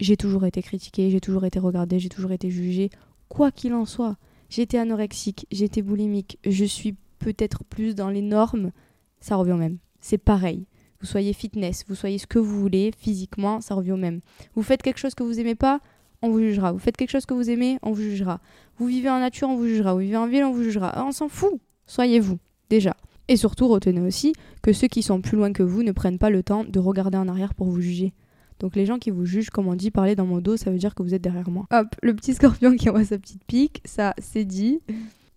J'ai 0.00 0.16
toujours 0.16 0.44
été 0.46 0.62
critiquée, 0.62 1.10
j'ai 1.10 1.20
toujours 1.20 1.44
été 1.44 1.58
regardée, 1.58 1.98
j'ai 1.98 2.08
toujours 2.08 2.32
été 2.32 2.50
jugée. 2.50 2.90
Quoi 3.28 3.50
qu'il 3.50 3.74
en 3.74 3.84
soit, 3.84 4.16
j'étais 4.48 4.78
anorexique, 4.78 5.46
j'étais 5.50 5.82
boulimique, 5.82 6.38
je 6.44 6.64
suis 6.64 6.96
peut-être 7.18 7.64
plus 7.64 7.94
dans 7.94 8.10
les 8.10 8.22
normes, 8.22 8.72
ça 9.20 9.36
revient 9.36 9.56
même. 9.58 9.78
C'est 10.00 10.18
pareil. 10.18 10.66
Vous 11.02 11.08
soyez 11.08 11.32
fitness, 11.32 11.84
vous 11.88 11.96
soyez 11.96 12.16
ce 12.16 12.28
que 12.28 12.38
vous 12.38 12.60
voulez, 12.60 12.92
physiquement, 12.96 13.60
ça 13.60 13.74
revient 13.74 13.90
au 13.90 13.96
même. 13.96 14.20
Vous 14.54 14.62
faites 14.62 14.82
quelque 14.82 14.98
chose 14.98 15.16
que 15.16 15.24
vous 15.24 15.40
aimez 15.40 15.56
pas, 15.56 15.80
on 16.22 16.30
vous 16.30 16.38
jugera. 16.38 16.70
Vous 16.70 16.78
faites 16.78 16.96
quelque 16.96 17.10
chose 17.10 17.26
que 17.26 17.34
vous 17.34 17.50
aimez, 17.50 17.78
on 17.82 17.90
vous 17.90 18.02
jugera. 18.02 18.40
Vous 18.78 18.86
vivez 18.86 19.10
en 19.10 19.18
nature, 19.18 19.48
on 19.48 19.56
vous 19.56 19.66
jugera. 19.66 19.94
Vous 19.94 19.98
vivez 19.98 20.16
en 20.16 20.28
ville, 20.28 20.44
on 20.44 20.52
vous 20.52 20.62
jugera. 20.62 20.90
Ah, 20.94 21.04
on 21.04 21.10
s'en 21.10 21.28
fout. 21.28 21.60
Soyez 21.86 22.20
vous, 22.20 22.38
déjà. 22.70 22.96
Et 23.26 23.36
surtout, 23.36 23.66
retenez 23.66 24.00
aussi 24.00 24.32
que 24.62 24.72
ceux 24.72 24.86
qui 24.86 25.02
sont 25.02 25.20
plus 25.20 25.36
loin 25.36 25.52
que 25.52 25.64
vous 25.64 25.82
ne 25.82 25.90
prennent 25.90 26.18
pas 26.18 26.30
le 26.30 26.44
temps 26.44 26.64
de 26.64 26.78
regarder 26.78 27.18
en 27.18 27.26
arrière 27.26 27.54
pour 27.54 27.66
vous 27.66 27.80
juger. 27.80 28.12
Donc 28.60 28.76
les 28.76 28.86
gens 28.86 29.00
qui 29.00 29.10
vous 29.10 29.24
jugent, 29.24 29.50
comme 29.50 29.66
on 29.66 29.74
dit, 29.74 29.90
parler 29.90 30.14
dans 30.14 30.26
mon 30.26 30.38
dos, 30.38 30.56
ça 30.56 30.70
veut 30.70 30.78
dire 30.78 30.94
que 30.94 31.02
vous 31.02 31.14
êtes 31.14 31.22
derrière 31.22 31.50
moi. 31.50 31.66
Hop, 31.72 31.88
le 32.00 32.14
petit 32.14 32.34
scorpion 32.34 32.76
qui 32.76 32.88
envoie 32.88 33.04
sa 33.04 33.18
petite 33.18 33.44
pique, 33.44 33.82
ça 33.84 34.14
c'est 34.18 34.44
dit. 34.44 34.78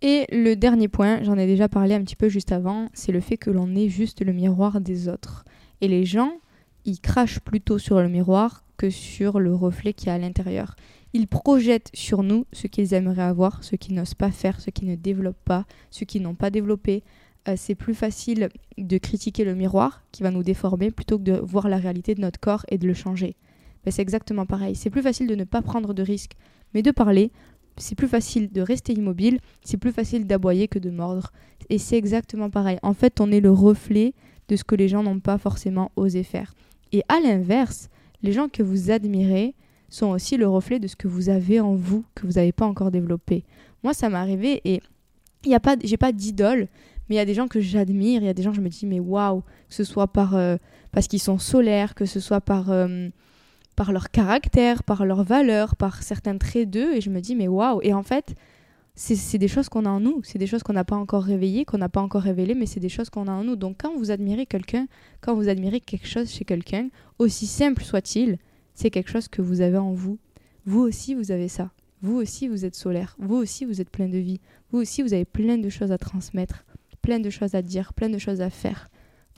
Et 0.04 0.28
le 0.32 0.56
dernier 0.56 0.88
point, 0.88 1.24
j'en 1.24 1.36
ai 1.36 1.48
déjà 1.48 1.68
parlé 1.68 1.96
un 1.96 2.04
petit 2.04 2.16
peu 2.16 2.30
juste 2.30 2.52
avant, 2.52 2.90
c'est 2.94 3.12
le 3.12 3.22
fait 3.22 3.38
que 3.38 3.50
l'on 3.50 3.76
est 3.76 3.90
juste 3.90 4.24
le 4.24 4.34
miroir 4.34 4.80
des 4.80 5.08
autres. 5.08 5.46
Et 5.82 5.88
les 5.88 6.06
gens, 6.06 6.40
ils 6.86 7.00
crachent 7.00 7.40
plutôt 7.40 7.78
sur 7.78 8.02
le 8.02 8.10
miroir 8.10 8.64
que 8.78 8.90
sur 8.90 9.40
le 9.40 9.54
reflet 9.54 9.94
qui 9.94 10.10
est 10.10 10.12
à 10.12 10.18
l'intérieur. 10.18 10.76
Ils 11.14 11.28
projettent 11.28 11.92
sur 11.94 12.24
nous 12.24 12.46
ce 12.52 12.68
qu'ils 12.68 12.94
aimeraient 12.94 13.24
avoir, 13.24 13.64
ce 13.64 13.76
qu'ils 13.76 13.96
n'osent 13.96 14.16
pas 14.16 14.32
faire, 14.32 14.60
ce 14.60 14.70
qu'ils 14.70 14.90
ne 14.90 14.96
développent 14.96 15.44
pas, 15.46 15.66
ce 15.90 16.04
qu'ils 16.04 16.22
n'ont 16.22 16.36
pas 16.36 16.50
développé, 16.50 17.04
euh, 17.48 17.54
c'est 17.58 17.76
plus 17.76 17.94
facile 17.94 18.50
de 18.78 18.98
critiquer 18.98 19.44
le 19.44 19.56
miroir 19.56 20.04
qui 20.12 20.24
va 20.24 20.32
nous 20.32 20.44
déformer 20.44 20.92
plutôt 20.92 21.18
que 21.18 21.24
de 21.24 21.34
voir 21.34 21.70
la 21.70 21.78
réalité 21.78 22.16
de 22.16 22.22
notre 22.22 22.40
corps 22.40 22.66
et 22.70 22.78
de 22.78 22.88
le 22.88 22.94
changer. 22.94 23.36
Ben, 23.84 23.92
c'est 23.92 24.02
exactement 24.02 24.46
pareil. 24.46 24.76
C'est 24.76 24.90
plus 24.90 25.04
facile 25.04 25.28
de 25.28 25.36
ne 25.36 25.44
pas 25.44 25.62
prendre 25.62 25.94
de 25.94 26.04
risques, 26.04 26.34
mais 26.74 26.82
de 26.82 26.92
parler. 26.92 27.32
C'est 27.78 27.96
plus 27.96 28.08
facile 28.08 28.52
de 28.52 28.62
rester 28.62 28.94
immobile, 28.94 29.40
c'est 29.62 29.78
plus 29.78 29.92
facile 29.92 30.26
d'aboyer 30.26 30.68
que 30.68 30.80
de 30.80 30.90
mordre. 30.90 31.32
Et 31.70 31.78
c'est 31.78 31.98
exactement 31.98 32.50
pareil. 32.50 32.80
En 32.84 32.94
fait, 32.94 33.20
on 33.20 33.32
est 33.32 33.42
le 33.42 33.52
reflet 33.52 34.14
de 34.48 34.56
ce 34.56 34.64
que 34.64 34.76
les 34.76 34.88
gens 34.88 35.04
n'ont 35.04 35.20
pas 35.20 35.38
forcément 35.38 35.92
osé 35.96 36.24
faire. 36.24 36.54
Et 36.92 37.04
à 37.10 37.20
l'inverse, 37.20 37.90
les 38.22 38.32
gens 38.32 38.48
que 38.48 38.64
vous 38.64 38.92
admirez 38.92 39.56
sont 39.90 40.08
aussi 40.08 40.38
le 40.38 40.48
reflet 40.48 40.80
de 40.80 40.88
ce 40.88 40.96
que 40.96 41.08
vous 41.08 41.30
avez 41.30 41.60
en 41.60 41.76
vous, 41.76 42.04
que 42.16 42.26
vous 42.26 42.34
n'avez 42.34 42.52
pas 42.52 42.66
encore 42.66 42.92
développé. 42.92 43.44
Moi, 43.84 43.94
ça 43.94 44.10
m'est 44.10 44.18
arrivé 44.18 44.62
et 44.66 44.82
il 45.44 45.52
y 45.52 45.56
a 45.56 45.60
pas, 45.60 45.76
j'ai 45.84 45.98
pas 45.98 46.12
d'idole, 46.12 46.68
mais 47.08 47.16
il 47.16 47.18
y 47.18 47.22
a 47.22 47.26
des 47.26 47.34
gens 47.34 47.48
que 47.48 47.60
j'admire, 47.60 48.22
il 48.22 48.26
y 48.26 48.30
a 48.30 48.34
des 48.34 48.44
gens 48.44 48.50
que 48.50 48.58
je 48.58 48.62
me 48.62 48.70
dis 48.70 48.86
mais 48.86 49.00
waouh, 49.00 49.42
que 49.42 49.76
ce 49.76 49.84
soit 49.84 50.08
par 50.08 50.36
euh, 50.36 50.58
parce 50.92 51.08
qu'ils 51.08 51.22
sont 51.22 51.38
solaires, 51.38 51.94
que 51.94 52.06
ce 52.06 52.20
soit 52.20 52.42
par 52.42 52.72
euh, 52.72 53.10
par 53.76 53.92
leur 53.92 54.10
caractère, 54.10 54.84
par 54.84 55.06
leurs 55.06 55.24
valeurs, 55.24 55.76
par 55.76 56.02
certains 56.02 56.38
traits 56.38 56.70
d'eux, 56.70 56.96
et 56.96 57.02
je 57.02 57.10
me 57.10 57.20
dis 57.20 57.36
mais 57.36 57.48
waouh. 57.48 57.80
Et 57.84 57.94
en 57.94 58.04
fait, 58.04 58.36
c'est 58.96 59.38
des 59.38 59.48
choses 59.48 59.68
qu'on 59.70 59.86
a 59.86 59.90
en 59.90 60.00
nous, 60.00 60.22
c'est 60.24 60.40
des 60.40 60.48
choses 60.48 60.64
qu'on 60.64 60.74
n'a 60.74 60.86
pas 60.86 60.96
encore 60.96 61.24
réveillées, 61.24 61.66
qu'on 61.66 61.78
n'a 61.78 61.90
pas 61.90 62.02
encore 62.02 62.22
révélées, 62.22 62.56
mais 62.56 62.66
c'est 62.66 62.80
des 62.80 62.90
choses 62.90 63.10
qu'on 63.10 63.28
a 63.28 63.32
en 63.32 63.44
nous. 63.44 63.56
Donc 63.56 63.78
quand 63.82 63.96
vous 63.98 64.12
admirez 64.12 64.46
quelqu'un, 64.46 64.88
quand 65.22 65.36
vous 65.36 65.50
admirez 65.50 65.82
quelque 65.82 66.08
chose 66.08 66.30
chez 66.30 66.46
quelqu'un, 66.46 66.90
aussi 67.20 67.46
simple 67.46 67.84
soit-il, 67.84 68.38
c'est 68.74 68.90
quelque 68.90 69.12
chose 69.12 69.28
que 69.28 69.42
vous 69.42 69.62
avez 69.62 69.78
en 69.78 69.92
vous. 69.92 70.18
Vous 70.66 70.82
aussi, 70.82 71.14
vous 71.14 71.32
avez 71.32 71.48
ça. 71.48 71.72
Vous 72.02 72.16
aussi, 72.16 72.48
vous 72.48 72.66
êtes 72.66 72.76
solaire. 72.76 73.16
Vous 73.20 73.36
aussi, 73.36 73.66
vous 73.66 73.82
êtes 73.82 73.90
plein 73.90 74.08
de 74.08 74.18
vie. 74.18 74.40
Vous 74.72 74.80
aussi, 74.80 75.02
vous 75.02 75.14
avez 75.14 75.26
plein 75.26 75.58
de 75.58 75.70
choses 75.70 75.92
à 75.92 75.98
transmettre 75.98 76.66
plein 77.06 77.20
de 77.20 77.30
choses 77.30 77.54
à 77.54 77.62
dire, 77.62 77.94
plein 77.94 78.10
de 78.10 78.18
choses 78.18 78.42
à 78.42 78.50
faire. 78.50 78.90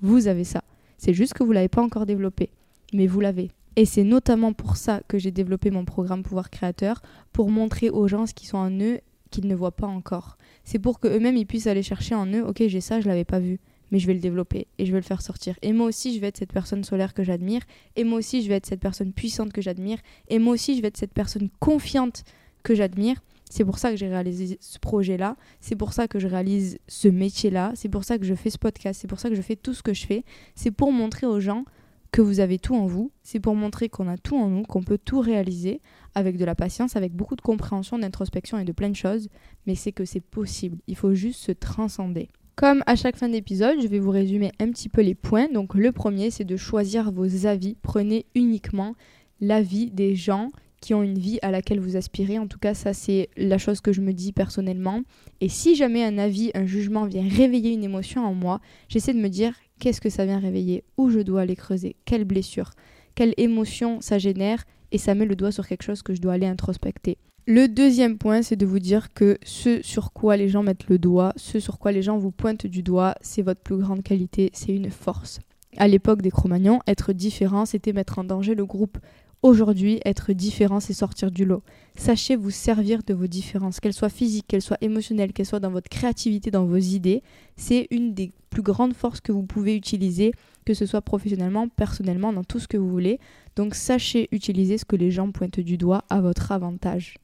Vous 0.02 0.28
avez 0.28 0.46
ça. 0.46 0.64
C'est 0.98 1.14
juste 1.14 1.34
que 1.34 1.44
vous 1.44 1.50
ne 1.50 1.56
l'avez 1.56 1.68
pas 1.68 1.82
encore 1.82 2.06
développé, 2.06 2.50
mais 2.94 3.08
vous 3.08 3.20
l'avez. 3.20 3.52
Et 3.76 3.86
c'est 3.86 4.06
notamment 4.06 4.54
pour 4.54 4.78
ça 4.78 5.02
que 5.10 5.20
j'ai 5.20 5.32
développé 5.32 5.70
mon 5.70 5.84
programme 5.84 6.24
Pouvoir 6.24 6.50
Créateur, 6.50 7.02
pour 7.34 7.52
montrer 7.52 7.90
aux 7.90 8.08
gens 8.08 8.26
ce 8.26 8.34
qui 8.34 8.48
sont 8.48 8.58
en 8.58 8.72
eux 8.72 9.02
qu'ils 9.28 9.48
ne 9.48 9.56
voient 9.56 9.76
pas 9.76 9.88
encore. 9.88 10.38
C'est 10.64 10.80
pour 10.80 11.00
qu'eux-mêmes 11.00 11.38
ils 11.38 11.46
puissent 11.46 11.68
aller 11.68 11.84
chercher 11.84 12.16
en 12.16 12.26
eux, 12.28 12.46
ok 12.46 12.64
j'ai 12.68 12.82
ça, 12.82 13.02
je 13.02 13.08
l'avais 13.08 13.26
pas 13.26 13.40
vu, 13.40 13.60
mais 13.92 14.00
je 14.00 14.08
vais 14.08 14.14
le 14.14 14.20
développer 14.20 14.68
et 14.78 14.86
je 14.86 14.92
vais 14.92 15.00
le 15.00 15.04
faire 15.04 15.22
sortir. 15.22 15.56
Et 15.62 15.74
moi 15.74 15.88
aussi 15.88 16.16
je 16.16 16.20
vais 16.20 16.28
être 16.28 16.38
cette 16.38 16.54
personne 16.54 16.84
solaire 16.84 17.14
que 17.14 17.24
j'admire, 17.24 17.62
et 17.96 18.04
moi 18.04 18.20
aussi 18.20 18.42
je 18.42 18.50
vais 18.50 18.56
être 18.56 18.66
cette 18.66 18.82
personne 18.82 19.14
puissante 19.14 19.54
que 19.54 19.62
j'admire, 19.62 20.00
et 20.30 20.40
moi 20.40 20.54
aussi 20.54 20.76
je 20.76 20.82
vais 20.82 20.90
être 20.90 20.98
cette 20.98 21.14
personne 21.14 21.50
confiante 21.60 22.24
que 22.64 22.76
j'admire, 22.76 23.22
c'est 23.50 23.64
pour 23.64 23.78
ça 23.80 23.92
que 23.92 23.98
j'ai 23.98 24.08
réalisé 24.08 24.58
ce 24.60 24.80
projet-là, 24.80 25.38
c'est 25.62 25.76
pour 25.76 25.94
ça 25.94 26.08
que 26.08 26.20
je 26.20 26.28
réalise 26.28 26.80
ce 26.88 27.08
métier-là, 27.08 27.72
c'est 27.76 27.90
pour 27.90 28.04
ça 28.04 28.18
que 28.18 28.26
je 28.26 28.36
fais 28.36 28.50
ce 28.50 28.58
podcast, 28.58 29.00
c'est 29.02 29.08
pour 29.08 29.20
ça 29.20 29.30
que 29.30 29.36
je 29.36 29.42
fais 29.42 29.56
tout 29.56 29.74
ce 29.74 29.84
que 29.84 29.94
je 29.94 30.06
fais. 30.06 30.24
C'est 30.56 30.72
pour 30.72 30.92
montrer 30.92 31.28
aux 31.28 31.40
gens 31.40 31.64
que 32.12 32.22
vous 32.22 32.40
avez 32.40 32.60
tout 32.60 32.76
en 32.76 32.86
vous, 32.86 33.12
c'est 33.24 33.40
pour 33.40 33.56
montrer 33.56 33.90
qu'on 33.90 34.08
a 34.08 34.18
tout 34.18 34.38
en 34.38 34.50
nous, 34.50 34.64
qu'on 34.64 34.84
peut 34.84 34.98
tout 34.98 35.20
réaliser 35.20 35.82
avec 36.18 36.38
de 36.38 36.46
la 36.46 36.56
patience, 36.56 36.96
avec 36.96 37.14
beaucoup 37.14 37.36
de 37.36 37.42
compréhension, 37.42 38.00
d'introspection 38.00 38.58
et 38.58 38.66
de 38.66 38.72
plein 38.72 38.90
de 38.90 38.96
choses, 38.96 39.30
mais 39.68 39.76
c'est 39.76 39.92
que 39.92 40.04
c'est 40.04 40.20
possible, 40.20 40.80
il 40.88 40.96
faut 40.96 41.14
juste 41.14 41.40
se 41.40 41.52
transcender. 41.52 42.30
Comme 42.56 42.82
à 42.88 42.96
chaque 42.96 43.18
fin 43.18 43.30
d'épisode, 43.30 43.78
je 43.84 43.88
vais 43.88 44.00
vous 44.00 44.10
résumer 44.10 44.52
un 44.60 44.72
petit 44.72 44.90
peu 44.90 45.02
les 45.02 45.14
points. 45.14 45.48
Donc 45.48 45.76
le 45.76 45.92
premier, 45.92 46.32
c'est 46.32 46.44
de 46.44 46.58
choisir 46.58 47.12
vos 47.12 47.46
avis. 47.46 47.78
Prenez 47.84 48.26
uniquement 48.34 48.96
l'avis 49.40 49.92
des 49.92 50.16
gens 50.16 50.50
qui 50.82 50.96
ont 50.96 51.04
une 51.04 51.20
vie 51.20 51.38
à 51.44 51.52
laquelle 51.52 51.80
vous 51.80 51.98
aspirez. 51.98 52.40
En 52.40 52.48
tout 52.48 52.58
cas, 52.58 52.74
ça 52.74 52.94
c'est 52.94 53.30
la 53.38 53.60
chose 53.60 53.80
que 53.80 53.94
je 53.94 54.02
me 54.02 54.12
dis 54.12 54.32
personnellement. 54.32 55.04
Et 55.40 55.50
si 55.50 55.76
jamais 55.76 56.04
un 56.04 56.18
avis, 56.18 56.50
un 56.56 56.66
jugement 56.66 57.06
vient 57.06 57.28
réveiller 57.30 57.74
une 57.74 57.84
émotion 57.84 58.26
en 58.26 58.34
moi, 58.34 58.60
j'essaie 58.90 59.14
de 59.14 59.20
me 59.20 59.30
dire 59.30 59.54
qu'est-ce 59.80 60.02
que 60.02 60.10
ça 60.10 60.26
vient 60.26 60.40
réveiller, 60.40 60.84
où 60.98 61.12
je 61.12 61.20
dois 61.20 61.42
aller 61.42 61.56
creuser, 61.56 61.96
quelle 62.06 62.24
blessure, 62.24 62.72
quelle 63.14 63.36
émotion 63.38 64.02
ça 64.02 64.18
génère, 64.18 64.64
et 64.92 64.98
ça 64.98 65.16
met 65.16 65.26
le 65.26 65.36
doigt 65.36 65.52
sur 65.52 65.68
quelque 65.68 65.84
chose 65.84 66.02
que 66.02 66.14
je 66.14 66.22
dois 66.22 66.34
aller 66.34 66.48
introspecter. 66.48 67.18
Le 67.50 67.68
deuxième 67.68 68.18
point, 68.18 68.42
c'est 68.42 68.58
de 68.58 68.66
vous 68.66 68.80
dire 68.80 69.14
que 69.14 69.38
ce 69.44 69.82
sur 69.82 70.12
quoi 70.12 70.36
les 70.36 70.50
gens 70.50 70.64
mettent 70.64 70.90
le 70.90 71.00
doigt, 71.00 71.32
ce 71.38 71.62
sur 71.62 71.80
quoi 71.80 71.94
les 71.94 72.02
gens 72.02 72.18
vous 72.18 72.32
pointent 72.32 72.68
du 72.68 72.84
doigt, 72.84 73.16
c'est 73.22 73.42
votre 73.42 73.62
plus 73.62 73.78
grande 73.78 74.04
qualité, 74.04 74.50
c'est 74.54 74.76
une 74.76 74.92
force. 74.92 75.40
À 75.78 75.88
l'époque 75.88 76.22
des 76.22 76.32
Cro-Magnons, 76.32 76.80
être 76.88 77.14
différent, 77.14 77.66
c'était 77.66 77.94
mettre 77.94 78.20
en 78.20 78.26
danger 78.26 78.54
le 78.54 78.66
groupe. 78.66 78.98
Aujourd'hui, 79.44 80.02
être 80.04 80.34
différent, 80.34 80.80
c'est 80.80 80.94
sortir 80.94 81.32
du 81.32 81.46
lot. 81.46 81.64
Sachez 81.96 82.36
vous 82.36 82.50
servir 82.50 83.04
de 83.04 83.14
vos 83.14 83.28
différences, 83.28 83.80
qu'elles 83.80 83.94
soient 83.94 84.10
physiques, 84.10 84.48
qu'elles 84.48 84.62
soient 84.62 84.80
émotionnelles, 84.82 85.32
qu'elles 85.32 85.46
soient 85.46 85.60
dans 85.60 85.72
votre 85.72 85.90
créativité, 85.90 86.52
dans 86.52 86.66
vos 86.66 86.76
idées. 86.76 87.22
C'est 87.56 87.88
une 87.92 88.14
des 88.14 88.34
plus 88.50 88.64
grandes 88.64 88.94
forces 88.94 89.22
que 89.22 89.32
vous 89.32 89.44
pouvez 89.44 89.76
utiliser, 89.76 90.34
que 90.68 90.74
ce 90.74 90.86
soit 90.86 91.02
professionnellement, 91.02 91.70
personnellement, 91.70 92.34
dans 92.34 92.44
tout 92.44 92.60
ce 92.60 92.68
que 92.68 92.76
vous 92.76 92.90
voulez. 92.90 93.22
Donc 93.56 93.74
sachez 93.74 94.28
utiliser 94.34 94.78
ce 94.78 94.84
que 94.84 94.98
les 94.98 95.12
gens 95.12 95.32
pointent 95.32 95.62
du 95.62 95.78
doigt 95.78 96.04
à 96.10 96.20
votre 96.20 96.52
avantage. 96.52 97.16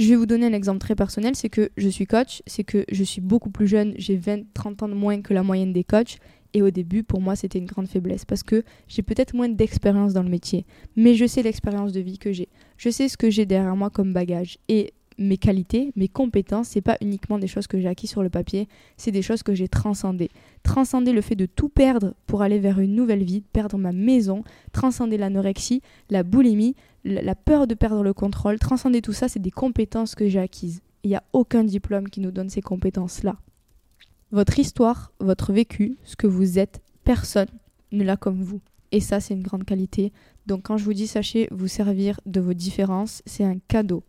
Je 0.00 0.08
vais 0.08 0.16
vous 0.16 0.26
donner 0.26 0.46
un 0.46 0.52
exemple 0.52 0.80
très 0.80 0.96
personnel, 0.96 1.36
c'est 1.36 1.48
que 1.48 1.70
je 1.76 1.88
suis 1.88 2.04
coach, 2.04 2.42
c'est 2.48 2.64
que 2.64 2.84
je 2.90 3.04
suis 3.04 3.20
beaucoup 3.20 3.50
plus 3.50 3.68
jeune, 3.68 3.94
j'ai 3.96 4.18
20-30 4.18 4.82
ans 4.82 4.88
de 4.88 4.94
moins 4.94 5.22
que 5.22 5.32
la 5.32 5.44
moyenne 5.44 5.72
des 5.72 5.84
coachs, 5.84 6.18
et 6.52 6.62
au 6.62 6.70
début, 6.70 7.04
pour 7.04 7.20
moi, 7.20 7.36
c'était 7.36 7.60
une 7.60 7.66
grande 7.66 7.86
faiblesse 7.86 8.24
parce 8.24 8.42
que 8.42 8.64
j'ai 8.88 9.02
peut-être 9.02 9.34
moins 9.34 9.48
d'expérience 9.48 10.12
dans 10.12 10.24
le 10.24 10.28
métier, 10.28 10.66
mais 10.96 11.14
je 11.14 11.26
sais 11.26 11.42
l'expérience 11.42 11.92
de 11.92 12.00
vie 12.00 12.18
que 12.18 12.32
j'ai. 12.32 12.48
Je 12.76 12.90
sais 12.90 13.08
ce 13.08 13.16
que 13.16 13.30
j'ai 13.30 13.46
derrière 13.46 13.76
moi 13.76 13.90
comme 13.90 14.12
bagage. 14.12 14.58
Et 14.68 14.94
mes 15.18 15.36
qualités, 15.36 15.92
mes 15.96 16.08
compétences, 16.08 16.68
c'est 16.68 16.80
pas 16.80 16.96
uniquement 17.00 17.38
des 17.38 17.46
choses 17.46 17.66
que 17.66 17.78
j'ai 17.78 17.88
acquis 17.88 18.06
sur 18.06 18.22
le 18.22 18.30
papier, 18.30 18.68
c'est 18.96 19.10
des 19.10 19.22
choses 19.22 19.42
que 19.42 19.54
j'ai 19.54 19.68
transcendées. 19.68 20.30
Transcender 20.62 21.12
le 21.12 21.20
fait 21.20 21.36
de 21.36 21.46
tout 21.46 21.68
perdre 21.68 22.14
pour 22.26 22.42
aller 22.42 22.58
vers 22.58 22.80
une 22.80 22.94
nouvelle 22.94 23.22
vie, 23.22 23.42
perdre 23.52 23.78
ma 23.78 23.92
maison, 23.92 24.44
transcender 24.72 25.16
l'anorexie, 25.16 25.82
la 26.10 26.22
boulimie, 26.22 26.74
la 27.04 27.34
peur 27.34 27.66
de 27.66 27.74
perdre 27.74 28.02
le 28.02 28.14
contrôle, 28.14 28.58
transcender 28.58 29.02
tout 29.02 29.12
ça, 29.12 29.28
c'est 29.28 29.40
des 29.40 29.50
compétences 29.50 30.14
que 30.14 30.28
j'ai 30.28 30.40
acquises. 30.40 30.80
Il 31.02 31.10
n'y 31.10 31.16
a 31.16 31.24
aucun 31.32 31.64
diplôme 31.64 32.08
qui 32.08 32.20
nous 32.20 32.30
donne 32.30 32.48
ces 32.48 32.62
compétences-là. 32.62 33.36
Votre 34.32 34.58
histoire, 34.58 35.12
votre 35.20 35.52
vécu, 35.52 35.96
ce 36.04 36.16
que 36.16 36.26
vous 36.26 36.58
êtes, 36.58 36.80
personne 37.04 37.48
ne 37.92 38.02
l'a 38.02 38.16
comme 38.16 38.42
vous. 38.42 38.60
Et 38.90 39.00
ça, 39.00 39.20
c'est 39.20 39.34
une 39.34 39.42
grande 39.42 39.64
qualité. 39.64 40.12
Donc 40.46 40.62
quand 40.62 40.76
je 40.76 40.84
vous 40.84 40.94
dis 40.94 41.06
sachez 41.06 41.48
vous 41.50 41.68
servir 41.68 42.20
de 42.26 42.40
vos 42.40 42.54
différences, 42.54 43.22
c'est 43.26 43.44
un 43.44 43.58
cadeau. 43.68 44.02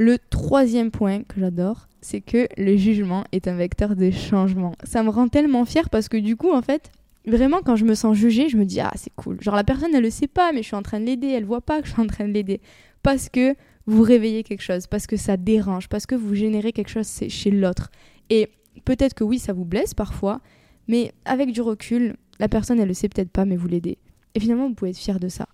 Le 0.00 0.16
troisième 0.16 0.90
point 0.90 1.24
que 1.24 1.38
j'adore, 1.38 1.86
c'est 2.00 2.22
que 2.22 2.48
le 2.56 2.74
jugement 2.78 3.24
est 3.32 3.48
un 3.48 3.54
vecteur 3.54 3.96
de 3.96 4.10
changement. 4.10 4.72
Ça 4.82 5.02
me 5.02 5.10
rend 5.10 5.28
tellement 5.28 5.66
fière 5.66 5.90
parce 5.90 6.08
que 6.08 6.16
du 6.16 6.36
coup, 6.36 6.52
en 6.52 6.62
fait, 6.62 6.90
vraiment, 7.26 7.60
quand 7.62 7.76
je 7.76 7.84
me 7.84 7.94
sens 7.94 8.16
jugée, 8.16 8.48
je 8.48 8.56
me 8.56 8.64
dis, 8.64 8.80
ah, 8.80 8.90
c'est 8.94 9.12
cool. 9.14 9.36
Genre, 9.42 9.54
la 9.54 9.62
personne, 9.62 9.90
elle 9.94 10.02
le 10.02 10.08
sait 10.08 10.26
pas, 10.26 10.52
mais 10.52 10.62
je 10.62 10.68
suis 10.68 10.74
en 10.74 10.80
train 10.80 11.00
de 11.00 11.04
l'aider. 11.04 11.26
Elle 11.26 11.44
voit 11.44 11.60
pas 11.60 11.82
que 11.82 11.86
je 11.86 11.92
suis 11.92 12.00
en 12.00 12.06
train 12.06 12.26
de 12.26 12.32
l'aider. 12.32 12.62
Parce 13.02 13.28
que 13.28 13.54
vous 13.84 14.00
réveillez 14.00 14.42
quelque 14.42 14.62
chose, 14.62 14.86
parce 14.86 15.06
que 15.06 15.18
ça 15.18 15.36
dérange, 15.36 15.90
parce 15.90 16.06
que 16.06 16.14
vous 16.14 16.34
générez 16.34 16.72
quelque 16.72 16.88
chose 16.88 17.06
chez 17.28 17.50
l'autre. 17.50 17.90
Et 18.30 18.48
peut-être 18.86 19.12
que 19.12 19.22
oui, 19.22 19.38
ça 19.38 19.52
vous 19.52 19.66
blesse 19.66 19.92
parfois, 19.92 20.40
mais 20.88 21.12
avec 21.26 21.52
du 21.52 21.60
recul, 21.60 22.16
la 22.38 22.48
personne, 22.48 22.80
elle 22.80 22.88
le 22.88 22.94
sait 22.94 23.10
peut-être 23.10 23.30
pas, 23.30 23.44
mais 23.44 23.56
vous 23.56 23.68
l'aidez. 23.68 23.98
Et 24.34 24.40
finalement, 24.40 24.66
vous 24.66 24.74
pouvez 24.74 24.92
être 24.92 24.96
fier 24.96 25.20
de 25.20 25.28
ça. 25.28 25.46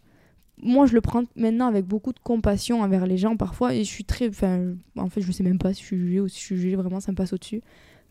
Moi, 0.63 0.87
je 0.87 0.95
le 0.95 1.01
prends 1.01 1.25
maintenant 1.37 1.67
avec 1.67 1.85
beaucoup 1.85 2.13
de 2.13 2.19
compassion 2.19 2.83
envers 2.83 3.07
les 3.07 3.19
gens 3.19 3.37
parfois, 3.37 3.75
et 3.75 3.85
je 3.85 3.91
suis 3.91 4.05
très. 4.05 4.29
Enfin, 4.29 4.75
en 4.97 5.09
fait, 5.09 5.21
je 5.21 5.31
sais 5.31 5.43
même 5.43 5.59
pas 5.59 5.75
si 5.75 5.83
je 5.83 5.87
suis 5.87 5.99
jugée 5.99 6.21
ou 6.21 6.29
si 6.29 6.41
je 6.41 6.45
suis 6.45 6.57
jugée, 6.57 6.77
vraiment, 6.77 7.01
ça 7.01 7.13
me 7.13 7.17
passe 7.17 7.33
au-dessus. 7.33 7.61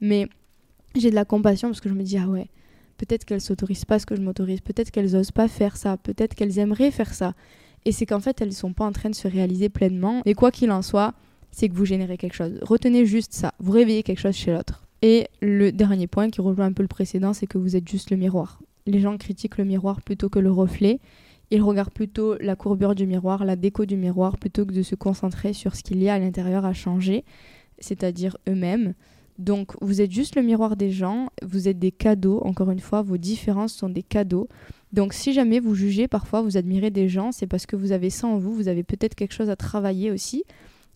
Mais 0.02 0.28
j'ai 0.96 1.10
de 1.10 1.16
la 1.16 1.26
compassion 1.26 1.70
parce 1.70 1.82
que 1.82 1.90
je 1.90 1.96
me 1.96 2.04
dis, 2.04 2.18
ah 2.18 2.28
ouais, 2.28 2.50
peut-être 2.98 3.26
qu'elles 3.26 3.42
s'autorisent 3.42 3.86
pas 3.86 4.00
ce 4.00 4.06
que 4.06 4.16
je 4.16 4.22
m'autorise, 4.22 4.62
peut-être 4.62 4.92
qu'elles 4.92 5.16
osent 5.16 5.32
pas 5.32 5.48
faire 5.48 5.78
ça, 5.78 5.98
peut-être 5.98 6.36
qu'elles 6.36 6.60
aimeraient 6.60 6.92
faire 6.92 7.14
ça. 7.14 7.34
Et 7.86 7.92
c'est 7.92 8.06
qu'en 8.06 8.20
fait, 8.20 8.42
elles 8.42 8.54
sont 8.54 8.74
pas 8.74 8.86
en 8.86 8.92
train 8.92 9.10
de 9.10 9.16
se 9.16 9.28
réaliser 9.28 9.70
pleinement. 9.70 10.22
Et 10.26 10.34
quoi 10.34 10.52
qu'il 10.52 10.72
en 10.72 10.82
soit, 10.82 11.14
c'est 11.52 11.70
que 11.70 11.76
vous 11.76 11.86
générez 11.86 12.18
quelque 12.18 12.34
chose. 12.34 12.60
Retenez 12.62 13.06
juste 13.06 13.34
ça, 13.34 13.54
vous 13.60 13.72
réveillez 13.72 14.04
quelque 14.04 14.20
chose 14.20 14.36
chez 14.36 14.52
l'autre. 14.52 14.86
Et 15.02 15.28
le 15.42 15.72
dernier 15.72 16.08
point 16.08 16.30
qui 16.30 16.42
rejoint 16.42 16.66
un 16.66 16.74
peu 16.74 16.82
le 16.82 16.88
précédent, 16.88 17.34
c'est 17.34 17.48
que 17.48 17.58
vous 17.58 17.76
êtes 17.76 17.88
juste 17.88 18.10
le 18.10 18.18
miroir. 18.18 18.60
Les 18.88 19.00
gens 19.00 19.18
critiquent 19.18 19.58
le 19.58 19.66
miroir 19.66 20.02
plutôt 20.02 20.30
que 20.30 20.40
le 20.40 20.52
reflet. 20.52 21.00
Ils 21.52 21.62
regardent 21.62 21.94
plutôt 21.94 22.36
la 22.40 22.56
courbure 22.56 22.96
du 22.96 23.06
miroir, 23.06 23.46
la 23.46 23.56
déco 23.56 23.86
du 23.86 23.98
miroir, 23.98 24.38
plutôt 24.38 24.66
que 24.66 24.74
de 24.74 24.82
se 24.82 24.96
concentrer 24.96 25.54
sur 25.54 25.76
ce 25.76 25.84
qu'il 25.84 26.02
y 26.02 26.10
a 26.10 26.16
à 26.16 26.20
l'intérieur 26.20 26.66
à 26.66 26.74
changer, 26.74 27.24
c'est-à-dire 27.80 28.38
eux-mêmes. 28.48 28.94
Donc 29.38 29.74
vous 29.82 30.02
êtes 30.02 30.12
juste 30.12 30.36
le 30.36 30.42
miroir 30.42 30.78
des 30.78 30.92
gens, 30.92 31.30
vous 31.44 31.68
êtes 31.68 31.78
des 31.78 31.92
cadeaux, 31.92 32.42
encore 32.46 32.72
une 32.72 32.80
fois, 32.80 33.02
vos 33.02 33.18
différences 33.18 33.74
sont 33.74 33.90
des 33.90 34.04
cadeaux. 34.04 34.48
Donc 34.94 35.14
si 35.14 35.34
jamais 35.34 35.60
vous 35.60 35.76
jugez, 35.76 36.08
parfois 36.08 36.42
vous 36.42 36.56
admirez 36.56 36.90
des 36.90 37.10
gens, 37.10 37.32
c'est 37.32 37.48
parce 37.48 37.66
que 37.66 37.76
vous 37.76 37.92
avez 37.92 38.10
ça 38.10 38.28
en 38.28 38.38
vous, 38.38 38.54
vous 38.54 38.70
avez 38.70 38.84
peut-être 38.84 39.16
quelque 39.16 39.34
chose 39.34 39.50
à 39.50 39.56
travailler 39.56 40.10
aussi. 40.10 40.46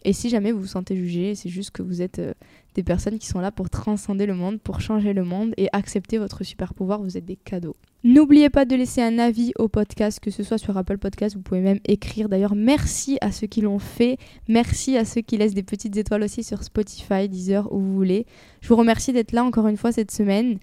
Et 0.05 0.13
si 0.13 0.29
jamais 0.29 0.51
vous 0.51 0.61
vous 0.61 0.67
sentez 0.67 0.95
jugé, 0.95 1.35
c'est 1.35 1.49
juste 1.49 1.71
que 1.71 1.81
vous 1.81 2.01
êtes 2.01 2.19
euh, 2.19 2.33
des 2.75 2.83
personnes 2.83 3.19
qui 3.19 3.27
sont 3.27 3.39
là 3.39 3.51
pour 3.51 3.69
transcender 3.69 4.25
le 4.25 4.33
monde, 4.33 4.59
pour 4.61 4.79
changer 4.79 5.13
le 5.13 5.23
monde 5.23 5.53
et 5.57 5.67
accepter 5.73 6.17
votre 6.17 6.43
super 6.43 6.73
pouvoir, 6.73 7.01
vous 7.01 7.17
êtes 7.17 7.25
des 7.25 7.35
cadeaux. 7.35 7.75
N'oubliez 8.05 8.49
pas 8.49 8.63
de 8.63 8.75
laisser 8.77 9.01
un 9.01 9.19
avis 9.19 9.51
au 9.57 9.67
podcast, 9.67 10.21
que 10.21 10.31
ce 10.31 10.41
soit 10.41 10.57
sur 10.57 10.77
Apple 10.77 10.97
Podcast, 10.97 11.35
vous 11.35 11.41
pouvez 11.41 11.59
même 11.59 11.79
écrire. 11.85 12.29
D'ailleurs, 12.29 12.55
merci 12.55 13.17
à 13.19 13.33
ceux 13.33 13.47
qui 13.47 13.59
l'ont 13.59 13.79
fait. 13.79 14.17
Merci 14.47 14.95
à 14.95 15.03
ceux 15.03 15.19
qui 15.19 15.35
laissent 15.37 15.53
des 15.53 15.63
petites 15.63 15.97
étoiles 15.97 16.23
aussi 16.23 16.43
sur 16.43 16.63
Spotify, 16.63 17.27
Deezer, 17.27 17.69
où 17.73 17.79
vous 17.79 17.93
voulez. 17.93 18.25
Je 18.61 18.69
vous 18.69 18.77
remercie 18.77 19.11
d'être 19.11 19.33
là 19.33 19.43
encore 19.43 19.67
une 19.67 19.75
fois 19.75 19.91
cette 19.91 20.11
semaine. 20.11 20.59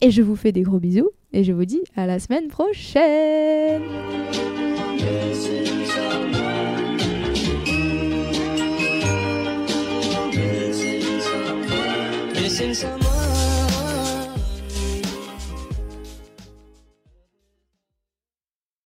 Et 0.00 0.10
je 0.10 0.22
vous 0.22 0.36
fais 0.36 0.52
des 0.52 0.62
gros 0.62 0.78
bisous. 0.78 1.10
Et 1.34 1.44
je 1.44 1.52
vous 1.52 1.66
dis 1.66 1.82
à 1.94 2.06
la 2.06 2.18
semaine 2.18 2.48
prochaine. 2.48 3.82
since 12.58 12.82
I'm 12.82 13.07